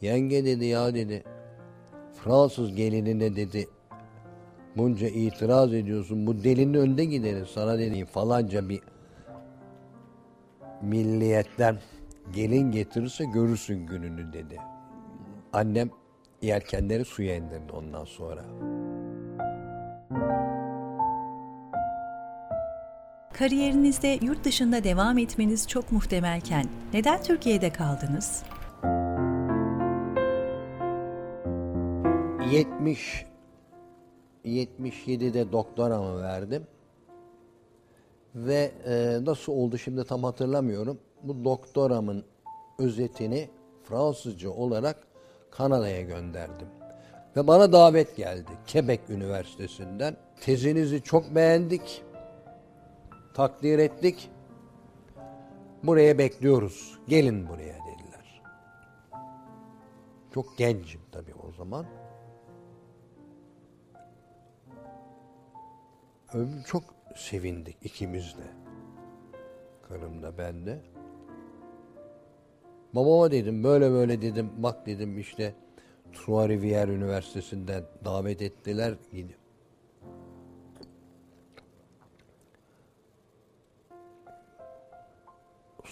[0.01, 1.23] Yenge dedi ya dedi.
[2.13, 3.69] Fransız gelinine dedi.
[4.77, 6.27] Bunca itiraz ediyorsun.
[6.27, 7.47] Bu delinin önde gideriz.
[7.47, 8.81] Sana dedi falanca bir
[10.81, 11.77] milliyetten
[12.33, 14.57] gelin getirirse görürsün gününü dedi.
[15.53, 15.89] Annem
[16.41, 18.45] yelkenleri suya indirdi ondan sonra.
[23.33, 28.43] Kariyerinizde yurt dışında devam etmeniz çok muhtemelken neden Türkiye'de kaldınız?
[32.51, 33.25] 70
[34.45, 36.67] 77'de doktoramı verdim.
[38.35, 40.99] Ve e, nasıl oldu şimdi tam hatırlamıyorum.
[41.23, 42.23] Bu doktoramın
[42.79, 43.49] özetini
[43.83, 44.97] Fransızca olarak
[45.51, 46.67] Kanada'ya gönderdim.
[47.35, 50.17] Ve bana davet geldi Quebec Üniversitesi'nden.
[50.41, 52.03] Tezinizi çok beğendik.
[53.33, 54.29] Takdir ettik.
[55.83, 56.99] Buraya bekliyoruz.
[57.07, 58.41] Gelin buraya dediler.
[60.33, 61.85] Çok gencim tabii o zaman.
[66.67, 66.83] Çok
[67.15, 68.47] sevindik ikimiz de.
[69.87, 70.81] Karım da ben de.
[72.95, 75.53] Babama dedim böyle böyle dedim bak dedim işte
[76.13, 78.93] Trois Rivières Üniversitesi'nden davet ettiler.
[79.11, 79.40] Gidip.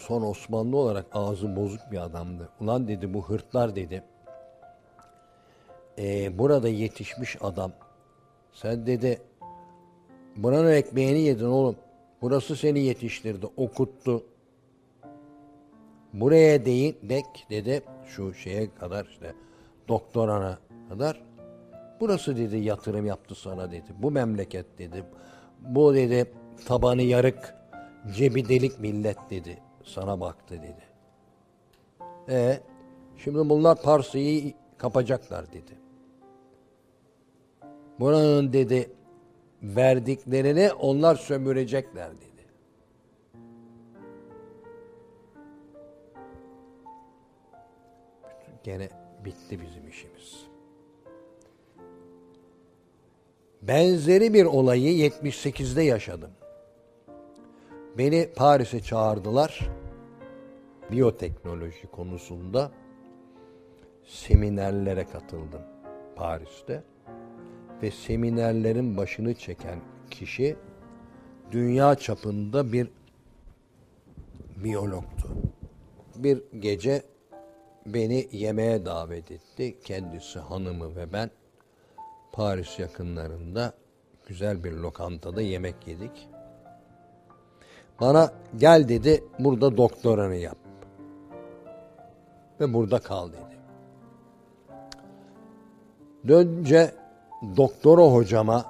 [0.07, 2.49] Son Osmanlı olarak ağzı bozuk bir adamdı.
[2.59, 4.03] Ulan dedi bu hırtlar dedi.
[5.97, 7.71] Ee, burada yetişmiş adam.
[8.53, 9.21] Sen dedi
[10.35, 11.75] buranın ekmeğini yedin oğlum.
[12.21, 14.23] Burası seni yetiştirdi, okuttu.
[16.13, 19.33] Buraya değil, dek dedi şu şeye kadar işte
[19.87, 20.57] doktorana
[20.89, 21.21] kadar.
[21.99, 23.93] Burası dedi yatırım yaptı sana dedi.
[23.97, 25.03] Bu memleket dedi.
[25.59, 26.31] Bu dedi
[26.65, 27.55] tabanı yarık,
[28.15, 29.68] cebi delik millet dedi.
[29.93, 30.83] Sana baktı dedi.
[32.29, 32.59] E
[33.17, 34.19] şimdi bunlar Pars'ı
[34.77, 35.77] kapacaklar dedi.
[37.99, 38.91] Buranın dedi
[39.63, 42.29] verdiklerini onlar sömürecekler dedi.
[48.63, 48.89] Gene
[49.25, 50.45] bitti bizim işimiz.
[53.61, 56.31] Benzeri bir olayı 78'de yaşadım.
[57.99, 59.69] Beni Paris'e çağırdılar.
[60.91, 62.71] Biyoteknoloji konusunda
[64.05, 65.61] seminerlere katıldım
[66.15, 66.83] Paris'te
[67.83, 69.79] ve seminerlerin başını çeken
[70.11, 70.55] kişi
[71.51, 72.91] dünya çapında bir
[74.57, 75.29] biyologtu.
[76.15, 77.03] Bir gece
[77.85, 79.79] beni yemeğe davet etti.
[79.83, 81.31] Kendisi, hanımı ve ben
[82.31, 83.73] Paris yakınlarında
[84.27, 86.29] güzel bir lokantada yemek yedik.
[88.01, 90.57] Bana gel dedi burada doktoranı yap.
[92.59, 93.59] Ve burada kal dedi.
[96.27, 96.91] Dönce
[97.57, 98.65] doktora hocama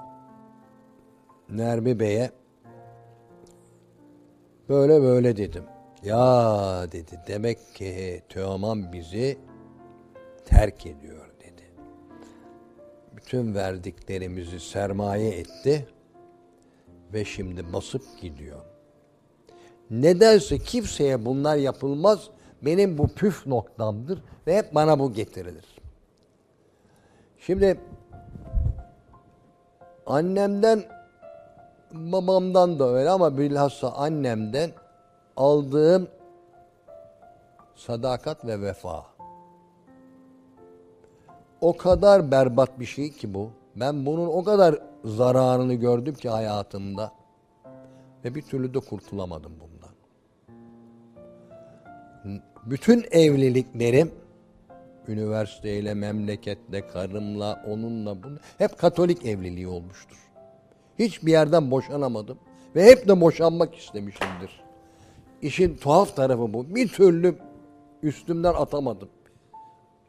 [1.49, 2.32] Nermi Bey'e
[4.69, 5.63] böyle böyle dedim.
[6.03, 9.38] Ya dedi demek ki Teoman bizi
[10.45, 11.63] terk ediyor dedi.
[13.15, 15.88] Bütün verdiklerimizi sermaye etti
[17.13, 18.68] ve şimdi basıp gidiyor.
[19.92, 22.30] Nedense kimseye bunlar yapılmaz.
[22.62, 25.66] Benim bu püf noktamdır ve hep bana bu getirilir.
[27.38, 27.80] Şimdi
[30.06, 30.84] annemden
[31.94, 34.72] babamdan da öyle ama bilhassa annemden
[35.38, 36.08] aldığım
[37.76, 39.06] sadakat ve vefa.
[41.62, 43.52] O kadar berbat bir şey ki bu.
[43.76, 47.12] Ben bunun o kadar zararını gördüm ki hayatımda.
[48.26, 49.68] Ve bir türlü de kurtulamadım bundan.
[52.66, 54.12] Bütün evliliklerim
[55.07, 60.18] üniversiteyle, memleketle, karımla, onunla, bunu hep Katolik evliliği olmuştur.
[60.99, 62.38] Hiçbir yerden boşanamadım
[62.76, 64.64] ve hep de boşanmak istemişimdir.
[65.41, 66.76] İşin tuhaf tarafı bu.
[66.76, 67.36] Bir türlü
[68.03, 69.10] üstümden atamadım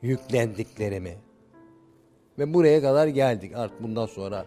[0.03, 1.17] yüklendiklerimi.
[2.39, 3.53] Ve buraya kadar geldik.
[3.57, 4.45] Artık bundan sonra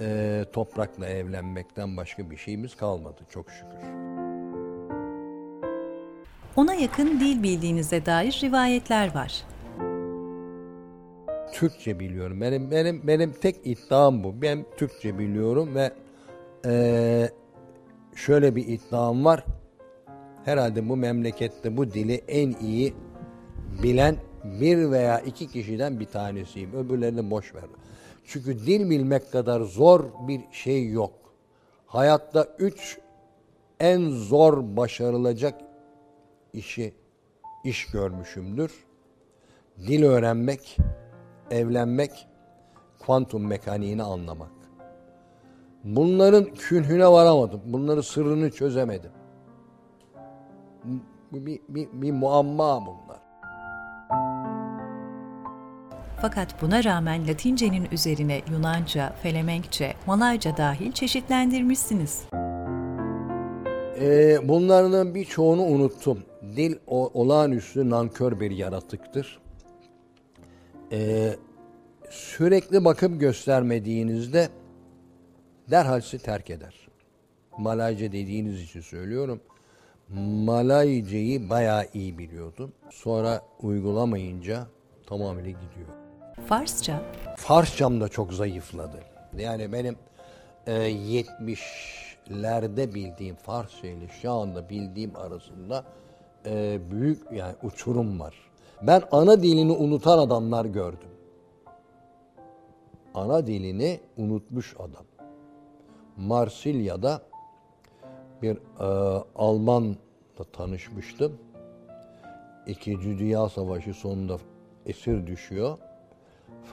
[0.00, 4.07] e, toprakla evlenmekten başka bir şeyimiz kalmadı çok şükür.
[6.58, 9.44] Ona yakın dil bildiğinize dair rivayetler var.
[11.52, 12.40] Türkçe biliyorum.
[12.40, 14.42] Benim benim benim tek iddiam bu.
[14.42, 15.92] Ben Türkçe biliyorum ve
[16.66, 17.30] e,
[18.14, 19.44] şöyle bir iddiam var.
[20.44, 22.94] Herhalde bu memlekette bu dili en iyi
[23.82, 26.72] bilen bir veya iki kişiden bir tanesiyim.
[26.72, 27.64] Öbürlerini boş ver.
[28.24, 31.12] Çünkü dil bilmek kadar zor bir şey yok.
[31.86, 32.98] Hayatta üç
[33.80, 35.67] en zor başarılacak
[36.52, 36.94] işi
[37.64, 38.72] iş görmüşümdür.
[39.78, 40.76] Dil öğrenmek,
[41.50, 42.28] evlenmek,
[42.98, 44.50] kuantum mekaniğini anlamak.
[45.84, 47.60] Bunların künhüne varamadım.
[47.64, 49.10] Bunların sırrını çözemedim.
[51.32, 53.18] Bu bir, bir, bir muamma bunlar.
[56.20, 62.24] Fakat buna rağmen Latince'nin üzerine Yunanca, Felemenkçe, Malayca dahil çeşitlendirmişsiniz.
[64.00, 66.22] Ee, bunlardan birçoğunu unuttum.
[66.58, 69.38] Dil o, olağanüstü nankör bir yaratıktır.
[70.92, 71.36] Ee,
[72.10, 74.48] sürekli bakıp göstermediğinizde
[75.70, 76.88] derhal sizi terk eder.
[77.58, 79.40] Malayca dediğiniz için söylüyorum.
[80.44, 82.72] Malayceyi bayağı iyi biliyordum.
[82.90, 84.66] Sonra uygulamayınca
[85.06, 85.88] tamamıyla gidiyor.
[86.46, 87.02] Farsça,
[87.36, 89.00] Farsçam da çok zayıfladı.
[89.36, 89.96] Yani benim
[90.66, 95.84] e, 70'lerde bildiğim Farsça ile şu anda bildiğim arasında
[96.46, 98.34] e, büyük yani uçurum var.
[98.82, 101.08] Ben ana dilini unutan adamlar gördüm.
[103.14, 105.04] Ana dilini unutmuş adam.
[106.16, 107.22] Marsilya'da
[108.42, 109.96] bir e, Almanla
[110.52, 111.38] tanışmıştım.
[112.66, 114.38] İkinci Dünya Savaşı sonunda
[114.86, 115.78] esir düşüyor.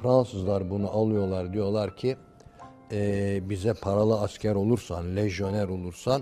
[0.01, 2.18] Fransızlar bunu alıyorlar diyorlar ki
[2.91, 6.22] e, bize paralı asker olursan, lejyoner olursan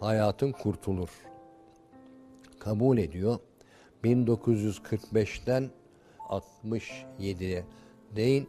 [0.00, 1.25] hayatın kurtulur.
[2.66, 3.38] Kabul ediyor.
[4.04, 5.70] 1945'ten
[6.28, 7.64] 67'ye
[8.16, 8.48] değin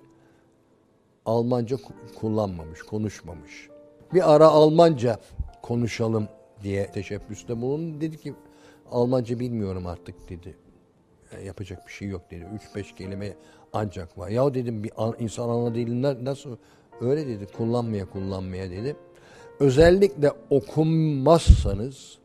[1.26, 3.70] Almanca ku- kullanmamış, konuşmamış.
[4.14, 5.20] Bir ara Almanca
[5.62, 6.28] konuşalım
[6.64, 8.02] diye teşebbüste bulundu.
[8.02, 8.34] Dedi ki
[8.92, 10.58] Almanca bilmiyorum artık dedi.
[11.32, 12.46] "E, Yapacak bir şey yok dedi.
[12.76, 13.34] 3-5 kelime
[13.74, 14.30] ancak var.
[14.30, 16.58] Ya dedim bir an- insan ana dilinde nasıl
[17.02, 18.96] öyle dedi kullanmaya kullanmaya dedi.
[19.60, 22.18] Özellikle okunmazsanız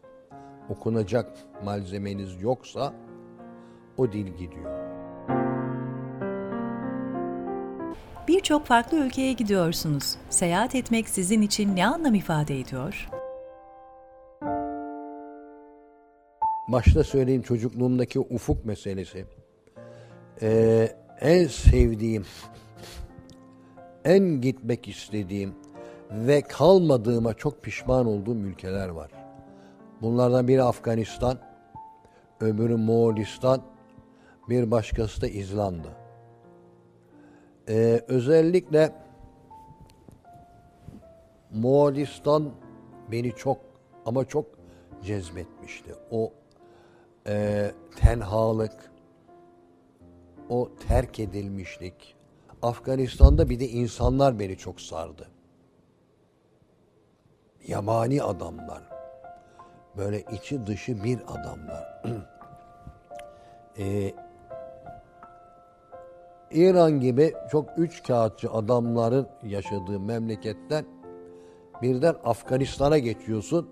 [0.69, 1.33] okunacak
[1.65, 2.93] malzemeniz yoksa
[3.97, 4.83] o dil gidiyor.
[8.29, 10.17] birçok farklı ülkeye gidiyorsunuz.
[10.31, 13.09] Seyahat etmek sizin için ne anlam ifade ediyor?
[16.69, 19.27] başta söyleyeyim çocukluğumdaki ufuk meselesi.
[20.43, 20.89] Ee,
[21.21, 22.25] en sevdiğim,
[24.05, 25.55] en gitmek istediğim
[26.11, 29.22] ve kalmadığıma çok pişman olduğum ülkeler var.
[30.03, 31.39] Bunlardan biri Afganistan,
[32.41, 33.63] öbürü Moğolistan,
[34.49, 35.89] bir başkası da İzlanda.
[37.69, 38.93] Ee, özellikle
[41.51, 42.51] Moğolistan
[43.11, 43.59] beni çok
[44.07, 44.47] ama çok
[45.03, 45.95] cezbetmişti.
[46.11, 46.33] O
[47.27, 48.93] e, tenhalık,
[50.49, 52.15] o terk edilmişlik.
[52.63, 55.29] Afganistan'da bir de insanlar beni çok sardı.
[57.67, 58.92] Yabani adamlar.
[59.97, 62.03] Böyle içi dışı bir adamlar.
[63.79, 64.13] e,
[66.51, 70.85] İran gibi çok üç kağıtçı adamların yaşadığı memleketten
[71.83, 73.69] birden Afganistan'a geçiyorsun.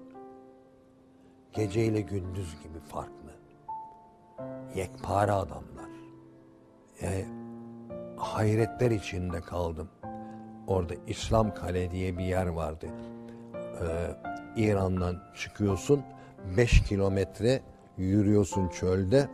[1.52, 3.30] Geceyle gündüz gibi farklı.
[4.74, 5.90] Yekpare adamlar.
[7.02, 7.26] Yani
[8.16, 9.88] hayretler içinde kaldım.
[10.66, 12.86] Orada İslam Kale diye bir yer vardı.
[13.54, 16.02] Ee, İran'dan çıkıyorsun.
[16.56, 17.60] 5 kilometre
[17.98, 19.28] yürüyorsun çölde.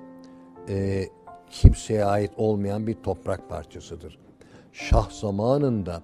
[0.68, 1.08] Ee,
[1.50, 4.18] kimseye ait olmayan bir toprak parçasıdır.
[4.72, 6.02] Şah zamanında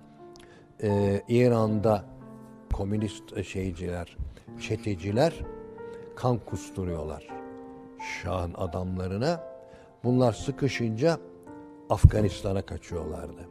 [0.83, 2.05] e, İran'da
[2.73, 4.17] komünist şeyciler,
[4.61, 5.35] çeteciler
[6.17, 7.29] kan kusturuyorlar
[8.03, 9.41] Şah'ın adamlarına.
[10.05, 11.19] Bunlar sıkışınca
[11.91, 13.49] Afganistan'a kaçıyorlardı.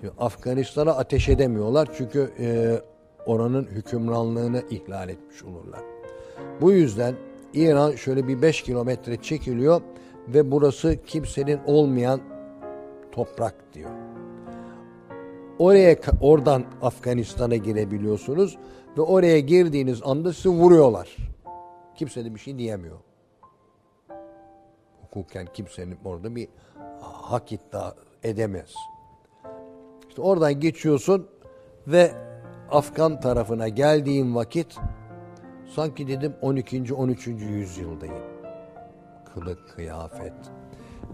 [0.00, 2.80] Şimdi Afganistan'a ateş edemiyorlar çünkü e,
[3.26, 5.80] oranın hükümranlığını ihlal etmiş olurlar.
[6.60, 7.14] Bu yüzden
[7.54, 9.80] İran şöyle bir 5 kilometre çekiliyor
[10.28, 12.20] ve burası kimsenin olmayan
[13.12, 13.90] toprak diyor.
[15.58, 18.58] Oraya oradan Afganistan'a girebiliyorsunuz
[18.98, 21.16] ve oraya girdiğiniz anda sizi vuruyorlar.
[21.94, 22.96] Kimse de bir şey diyemiyor.
[25.02, 26.48] Hukuken kimsenin orada bir
[27.00, 28.74] hak iddia edemez.
[30.08, 31.28] İşte oradan geçiyorsun
[31.86, 32.25] ve
[32.70, 34.76] Afgan tarafına geldiğim vakit
[35.74, 36.94] sanki dedim 12.
[36.94, 37.26] 13.
[37.26, 38.22] yüzyıldayım.
[39.34, 40.32] Kılık, kıyafet,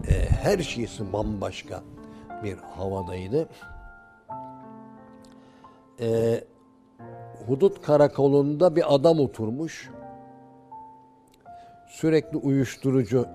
[0.07, 1.83] e, her şeysi bambaşka
[2.43, 3.49] bir havadaydı.
[5.99, 6.39] E,
[7.47, 9.89] hudut karakolunda bir adam oturmuş.
[11.87, 13.27] Sürekli uyuşturucu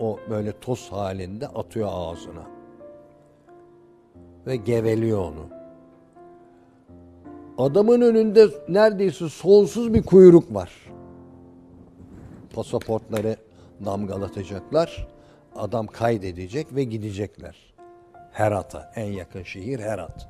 [0.00, 2.46] o böyle toz halinde atıyor ağzına.
[4.46, 5.59] Ve geveliyor onu.
[7.60, 10.70] Adamın önünde neredeyse sonsuz bir kuyruk var.
[12.54, 13.36] Pasaportları
[13.84, 15.08] damgalatacaklar.
[15.56, 17.74] Adam kaydedecek ve gidecekler.
[18.32, 20.28] Herat'a, en yakın şehir Herat.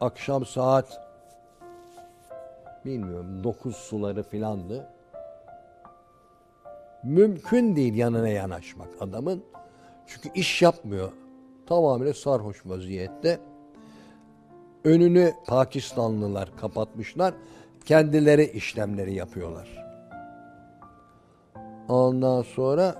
[0.00, 1.00] Akşam saat
[2.84, 4.86] bilmiyorum 9 suları filandı.
[7.02, 9.44] Mümkün değil yanına yanaşmak adamın.
[10.06, 11.12] Çünkü iş yapmıyor.
[11.66, 13.40] Tamamıyla sarhoş vaziyette.
[14.84, 17.34] Önünü Pakistanlılar kapatmışlar.
[17.84, 19.84] Kendileri işlemleri yapıyorlar.
[21.88, 22.94] Ondan sonra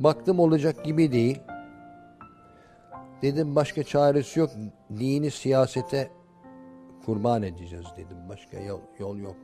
[0.00, 1.40] baktım olacak gibi değil.
[3.22, 4.50] Dedim başka çaresi yok.
[4.98, 6.10] Dini siyasete
[7.06, 8.16] kurban edeceğiz dedim.
[8.28, 9.36] Başka yol, yol yok.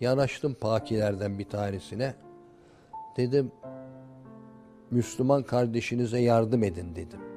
[0.00, 2.14] Yanaştım pakilerden bir tanesine.
[3.16, 3.52] Dedim
[4.90, 7.27] Müslüman kardeşinize yardım edin dedim.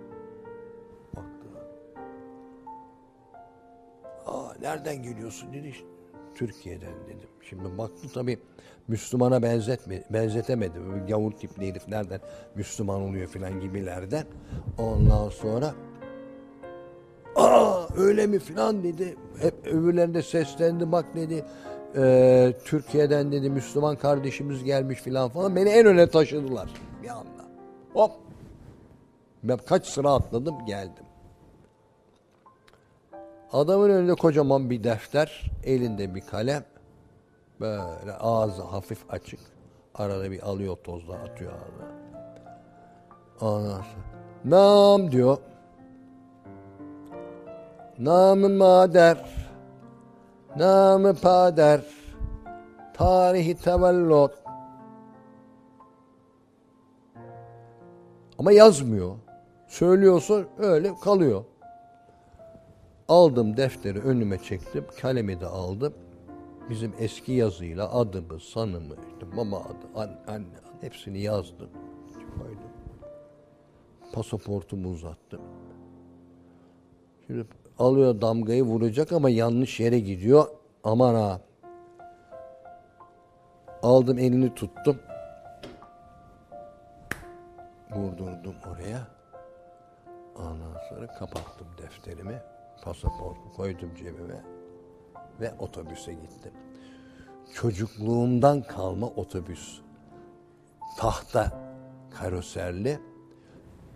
[4.62, 5.74] Nereden geliyorsun dedi.
[6.36, 7.30] Türkiye'den dedim.
[7.50, 8.40] Şimdi baktı tabii
[8.88, 10.80] Müslümana benzetme, benzetemedi.
[10.80, 12.20] Böyle gavur tipli herif nereden
[12.56, 14.26] Müslüman oluyor filan gibilerden.
[14.78, 15.74] Ondan sonra
[17.36, 19.16] aa öyle mi filan dedi.
[19.42, 21.46] Hep öbürlerinde seslendi bak dedi.
[21.96, 25.56] Ee, Türkiye'den dedi Müslüman kardeşimiz gelmiş filan falan.
[25.56, 26.70] Beni en öne taşıdılar
[27.04, 27.46] bir anda.
[27.94, 28.12] Hop.
[29.44, 31.06] Ben kaç sıra atladım geldim.
[33.54, 36.64] Adamın önünde kocaman bir defter, elinde bir kalem.
[37.60, 39.40] Böyle ağzı hafif açık.
[39.96, 41.92] Arada bir alıyor tozla atıyor ağzına.
[43.42, 43.84] Ondan
[44.46, 45.38] nam diyor.
[48.00, 49.26] Namı mader.
[50.58, 51.82] Namı pader.
[52.94, 54.32] Tarihi tevellot.
[58.40, 59.16] Ama yazmıyor.
[59.68, 61.44] Söylüyorsun öyle kalıyor.
[63.12, 64.86] Aldım defteri önüme çektim.
[65.02, 65.94] Kalemi de aldım.
[66.70, 70.46] Bizim eski yazıyla adımı, sanımı, işte mama adı, anne, anne
[70.82, 71.70] hepsini yazdım.
[72.38, 72.72] Koydum.
[74.14, 75.42] Pasaportumu uzattım.
[77.28, 77.46] Şimdi
[77.80, 80.46] alıyor damgayı vuracak ama yanlış yere gidiyor.
[80.84, 81.42] Aman ha.
[83.84, 85.00] Aldım elini tuttum.
[87.96, 89.08] Vurdurdum oraya.
[90.36, 92.51] Ondan sonra kapattım defterimi.
[92.84, 94.44] Pasaportu koydum cebime
[95.40, 96.52] ve otobüse gittim.
[97.54, 99.82] Çocukluğumdan kalma otobüs.
[100.98, 101.52] Tahta
[102.12, 103.00] karoserli.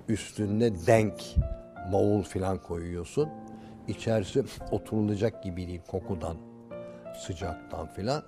[0.09, 1.35] Üstünde denk
[1.93, 3.29] bavul filan koyuyorsun.
[3.87, 6.37] İçerisi oturulacak gibi değil kokudan,
[7.17, 8.23] sıcaktan filan.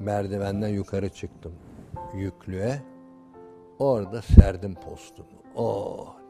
[0.00, 1.52] Merdivenden yukarı çıktım
[2.14, 2.82] yüklüğe.
[3.78, 5.28] Orada serdim postumu.
[5.56, 6.21] Oh.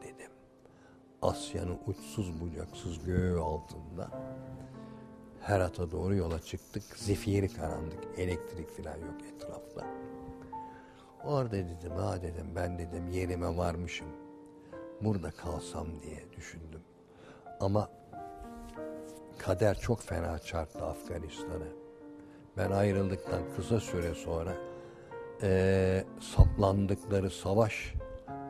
[1.23, 4.09] Asya'nın uçsuz bucaksız göğü altında.
[5.41, 6.83] Herat'a doğru yola çıktık.
[6.95, 7.99] Zifiri karanlık.
[8.17, 9.85] Elektrik falan yok etrafta.
[11.23, 14.07] Orada dedim ha dedim ben dedim yerime varmışım.
[15.01, 16.81] Burada kalsam diye düşündüm.
[17.59, 17.89] Ama
[19.37, 21.67] kader çok fena çarptı Afganistan'ı.
[22.57, 24.53] Ben ayrıldıktan kısa süre sonra
[25.41, 27.93] e, saplandıkları savaş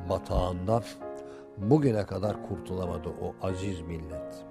[0.10, 0.84] batağından
[1.58, 4.46] bugüne kadar kurtulamadı o aziz millet.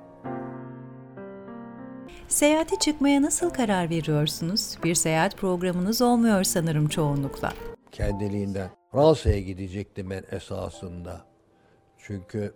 [2.29, 4.79] Seyahate çıkmaya nasıl karar veriyorsunuz?
[4.85, 7.53] Bir seyahat programınız olmuyor sanırım çoğunlukla.
[7.91, 11.21] Kendiliğinden Fransa'ya gidecektim ben esasında.
[11.99, 12.55] Çünkü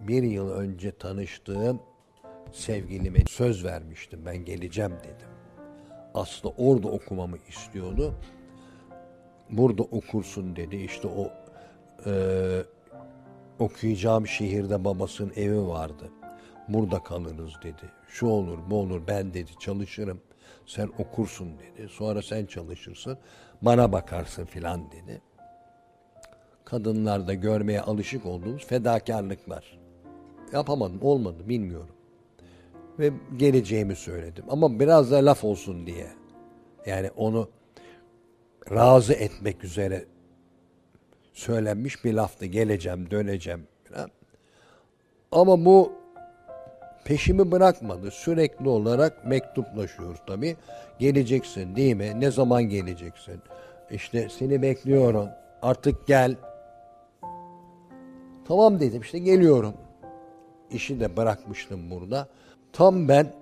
[0.00, 1.80] bir yıl önce tanıştığım
[2.52, 4.20] sevgilime söz vermiştim.
[4.26, 5.28] Ben geleceğim dedim.
[6.14, 8.14] Aslında orada okumamı istiyordu.
[9.50, 10.76] Burada okursun dedi.
[10.76, 11.30] İşte o
[12.06, 12.12] e,
[13.58, 16.10] okuyacağım şehirde babasının evi vardı.
[16.68, 17.90] Burada kalırız dedi.
[18.08, 20.20] Şu olur bu olur ben dedi çalışırım.
[20.66, 21.88] Sen okursun dedi.
[21.88, 23.18] Sonra sen çalışırsın.
[23.62, 25.22] Bana bakarsın filan dedi.
[26.64, 29.78] Kadınlarda görmeye alışık olduğumuz fedakarlıklar.
[30.52, 31.94] Yapamadım olmadı bilmiyorum.
[32.98, 34.44] Ve geleceğimi söyledim.
[34.48, 36.06] Ama biraz da laf olsun diye.
[36.86, 37.48] Yani onu
[38.70, 40.04] razı etmek üzere
[41.38, 42.46] söylenmiş bir laftı.
[42.46, 44.10] Geleceğim, döneceğim falan.
[45.32, 45.92] Ama bu
[47.04, 48.10] peşimi bırakmadı.
[48.10, 50.56] Sürekli olarak mektuplaşıyoruz tabii.
[50.98, 52.20] Geleceksin değil mi?
[52.20, 53.40] Ne zaman geleceksin?
[53.90, 55.28] İşte seni bekliyorum.
[55.62, 56.36] Artık gel.
[58.48, 59.74] Tamam dedim işte geliyorum.
[60.70, 62.28] İşi de bırakmıştım burada.
[62.72, 63.32] Tam ben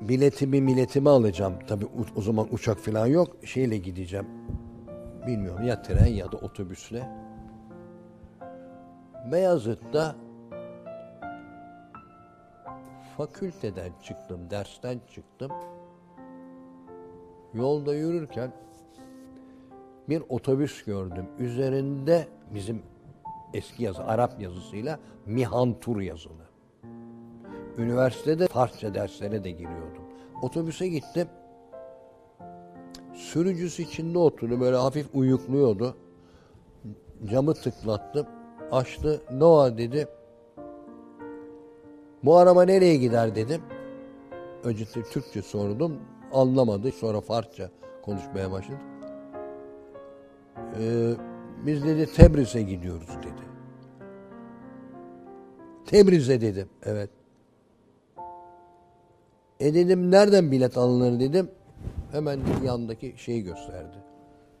[0.00, 1.54] biletimi milletimi alacağım.
[1.68, 1.86] Tabii
[2.16, 3.36] o zaman uçak falan yok.
[3.44, 4.26] Şeyle gideceğim.
[5.26, 7.08] Bilmiyorum ya tren ya da otobüsle.
[9.32, 10.16] Beyazıt'ta
[13.16, 15.52] fakülteden çıktım, dersten çıktım.
[17.54, 18.52] Yolda yürürken
[20.08, 21.26] bir otobüs gördüm.
[21.38, 22.82] Üzerinde bizim
[23.54, 26.46] eski yazı, Arap yazısıyla Mihantur yazılı.
[27.78, 30.02] Üniversitede Farsça derslere de giriyordum.
[30.42, 31.28] Otobüse gittim.
[33.36, 34.60] Sürücüsü içinde oturdu.
[34.60, 35.96] Böyle hafif uyukluyordu.
[37.24, 38.26] Camı tıklattım.
[38.70, 39.20] Açtı.
[39.30, 40.08] Noah dedi.
[42.24, 43.60] Bu araba nereye gider dedim.
[44.64, 45.98] Önce Türkçe sordum.
[46.32, 46.92] Anlamadı.
[46.92, 47.70] Sonra Farsça
[48.02, 48.78] konuşmaya başladı.
[50.80, 51.14] Ee,
[51.66, 53.42] biz dedi Tebriz'e gidiyoruz dedi.
[55.86, 56.68] Tebriz'e dedim.
[56.82, 57.10] Evet.
[59.60, 61.50] E dedim nereden bilet alınır dedim.
[62.16, 63.96] Hemen yandaki şeyi gösterdi.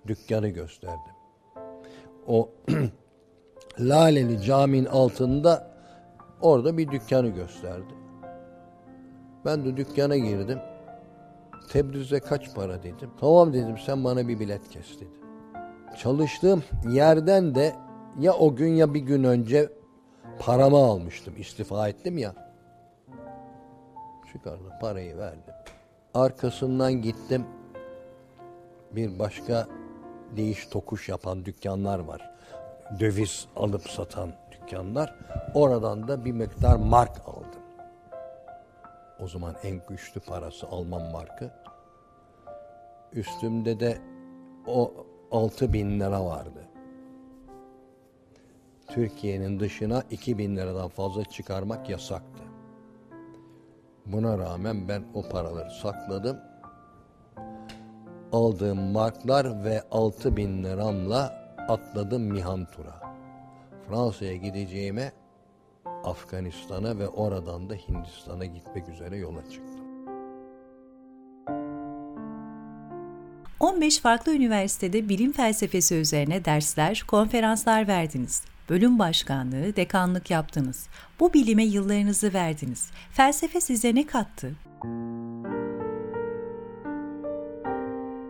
[0.06, 1.10] Dükkanı gösterdi.
[2.26, 2.50] O
[3.80, 5.70] Laleli caminin altında
[6.40, 7.94] orada bir dükkanı gösterdi.
[9.44, 10.58] Ben de dükkana girdim.
[11.68, 13.10] Tebriz'e kaç para dedim.
[13.20, 15.20] Tamam dedim sen bana bir bilet kes dedi.
[15.98, 17.74] Çalıştığım yerden de
[18.18, 19.68] ya o gün ya bir gün önce
[20.38, 21.34] paramı almıştım.
[21.38, 22.34] istifa ettim ya.
[24.32, 25.54] Çıkardım parayı verdim.
[26.16, 27.46] Arkasından gittim.
[28.92, 29.66] Bir başka
[30.36, 32.30] değiş tokuş yapan dükkanlar var.
[33.00, 35.14] Döviz alıp satan dükkanlar.
[35.54, 37.62] Oradan da bir miktar mark aldım.
[39.20, 41.50] O zaman en güçlü parası Alman markı.
[43.12, 43.98] Üstümde de
[44.66, 44.92] o
[45.30, 46.68] 6 bin lira vardı.
[48.86, 52.45] Türkiye'nin dışına 2 bin liradan fazla çıkarmak yasaktı.
[54.06, 56.38] Buna rağmen ben o paraları sakladım.
[58.32, 63.16] Aldığım marklar ve 6 bin liramla atladım Mihantur'a.
[63.88, 65.12] Fransa'ya gideceğime
[66.04, 69.86] Afganistan'a ve oradan da Hindistan'a gitmek üzere yola çıktım.
[73.60, 78.42] 15 farklı üniversitede bilim felsefesi üzerine dersler, konferanslar verdiniz.
[78.70, 80.86] Bölüm başkanlığı, dekanlık yaptınız.
[81.20, 82.90] Bu bilime yıllarınızı verdiniz.
[83.10, 84.52] Felsefe size ne kattı?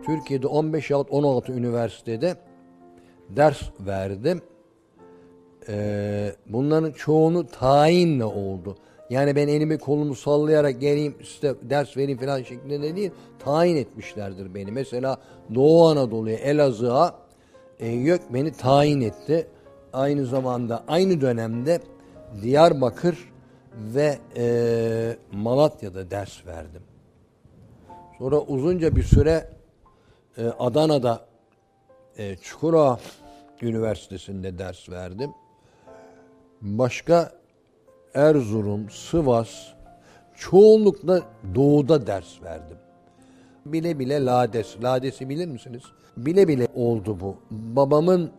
[0.05, 2.35] Türkiye'de 15 yahut 16 üniversitede
[3.29, 4.41] ders verdim.
[5.69, 8.77] Ee, bunların çoğunu tayinle oldu.
[9.09, 13.11] Yani ben elimi kolumu sallayarak geleyim işte ders vereyim falan şeklinde değil.
[13.39, 14.71] Tayin etmişlerdir beni.
[14.71, 15.17] Mesela
[15.55, 17.15] Doğu Anadolu'ya, Elazığ'a
[17.79, 19.47] e, YÖK beni tayin etti.
[19.93, 21.81] Aynı zamanda aynı dönemde
[22.41, 23.17] Diyarbakır
[23.77, 26.81] ve e, Malatya'da ders verdim.
[28.17, 29.49] Sonra uzunca bir süre
[30.37, 31.25] e, Adana'da
[32.17, 32.99] e, Çukurova
[33.61, 35.31] Üniversitesi'nde ders verdim.
[36.61, 37.31] Başka
[38.13, 39.49] Erzurum, Sivas,
[40.35, 41.21] çoğunlukla
[41.55, 42.77] doğuda ders verdim.
[43.65, 45.83] Bile bile Lades, Lades'i bilir misiniz?
[46.17, 47.35] Bile bile oldu bu.
[47.51, 48.31] Babamın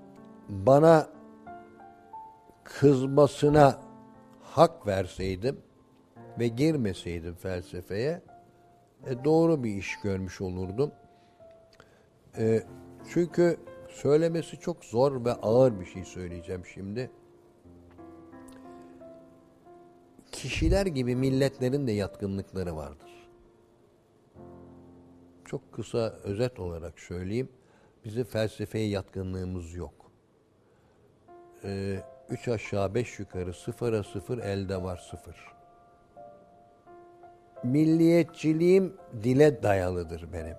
[0.49, 1.07] bana
[2.69, 3.81] kızmasına
[4.43, 5.61] hak verseydim
[6.39, 8.23] ve girmeseydim felsefeye
[9.07, 10.93] e, doğru bir iş görmüş olurdum.
[12.39, 12.63] E,
[13.13, 13.57] çünkü
[13.89, 17.11] söylemesi çok zor ve ağır bir şey söyleyeceğim şimdi.
[20.33, 23.29] Kişiler gibi milletlerin de yatkınlıkları vardır.
[25.45, 27.49] Çok kısa özet olarak söyleyeyim.
[28.05, 29.95] Bizim felsefeye yatkınlığımız yok.
[31.65, 35.37] Ee, üç aşağı beş yukarı sıfıra sıfır elde var sıfır.
[37.65, 40.57] Milliyetçiliğim dile dayalıdır benim.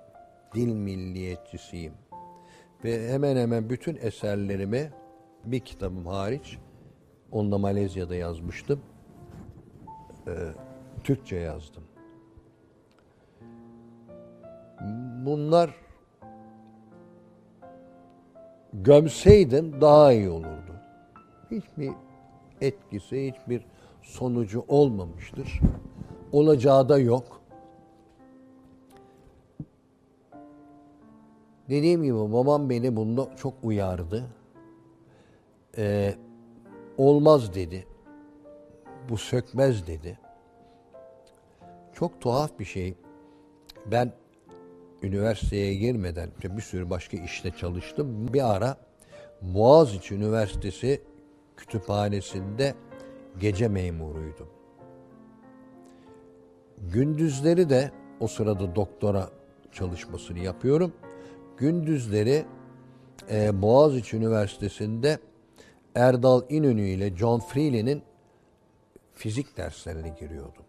[0.55, 1.93] Dil milliyetçisiyim.
[2.84, 4.91] Ve hemen hemen bütün eserlerimi
[5.45, 6.57] bir kitabım hariç,
[7.32, 8.82] onu da Malezya'da yazmıştım.
[10.28, 10.32] Ee,
[11.03, 11.84] Türkçe yazdım.
[15.26, 15.76] Bunlar
[18.74, 20.68] gömseydim daha iyi olurdu.
[21.52, 21.91] Hiçbir
[22.62, 23.66] etkisi, hiçbir
[24.02, 25.60] sonucu olmamıştır.
[26.32, 27.41] Olacağı da yok.
[31.70, 34.26] Dediğim gibi babam beni bunda çok uyardı.
[35.78, 36.16] Ee,
[36.97, 37.88] olmaz dedi.
[39.10, 40.20] Bu sökmez dedi.
[41.93, 42.93] Çok tuhaf bir şey.
[43.86, 44.12] Ben
[45.04, 48.34] üniversiteye girmeden bir sürü başka işte çalıştım.
[48.34, 48.78] Bir ara
[49.41, 51.02] Boğaziçi Üniversitesi
[51.60, 52.76] kütüphanesinde
[53.39, 54.47] gece memuruydum.
[56.78, 59.30] Gündüzleri de o sırada doktora
[59.72, 60.93] çalışmasını yapıyorum.
[61.57, 62.45] Gündüzleri
[63.32, 65.20] e, Boğaziçi Üniversitesi'nde
[65.95, 68.03] Erdal İnönü ile John Freely'nin
[69.14, 70.64] fizik derslerine giriyordum.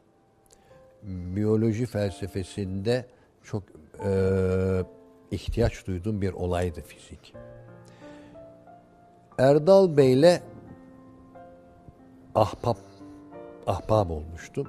[1.03, 3.07] biyoloji felsefesinde
[3.43, 3.63] çok
[4.05, 4.11] e,
[5.31, 7.35] ihtiyaç duyduğum bir olaydı fizik.
[9.39, 10.41] Erdal Bey'le
[12.35, 12.79] ahbap
[13.67, 14.67] ahbap olmuştum.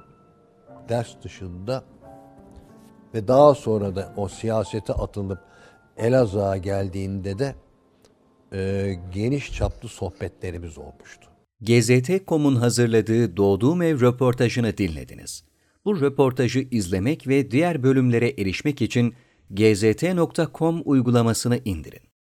[0.88, 1.84] Ders dışında
[3.14, 5.38] ve daha sonra da o siyasete atılıp
[5.96, 7.54] Elazığ'a geldiğinde de
[8.52, 11.28] e, geniş çaplı sohbetlerimiz olmuştu.
[11.60, 15.44] GZT.com'un hazırladığı Doğduğum Ev röportajını dinlediniz.
[15.84, 19.14] Bu röportajı izlemek ve diğer bölümlere erişmek için
[19.50, 22.11] gzt.com uygulamasını indirin.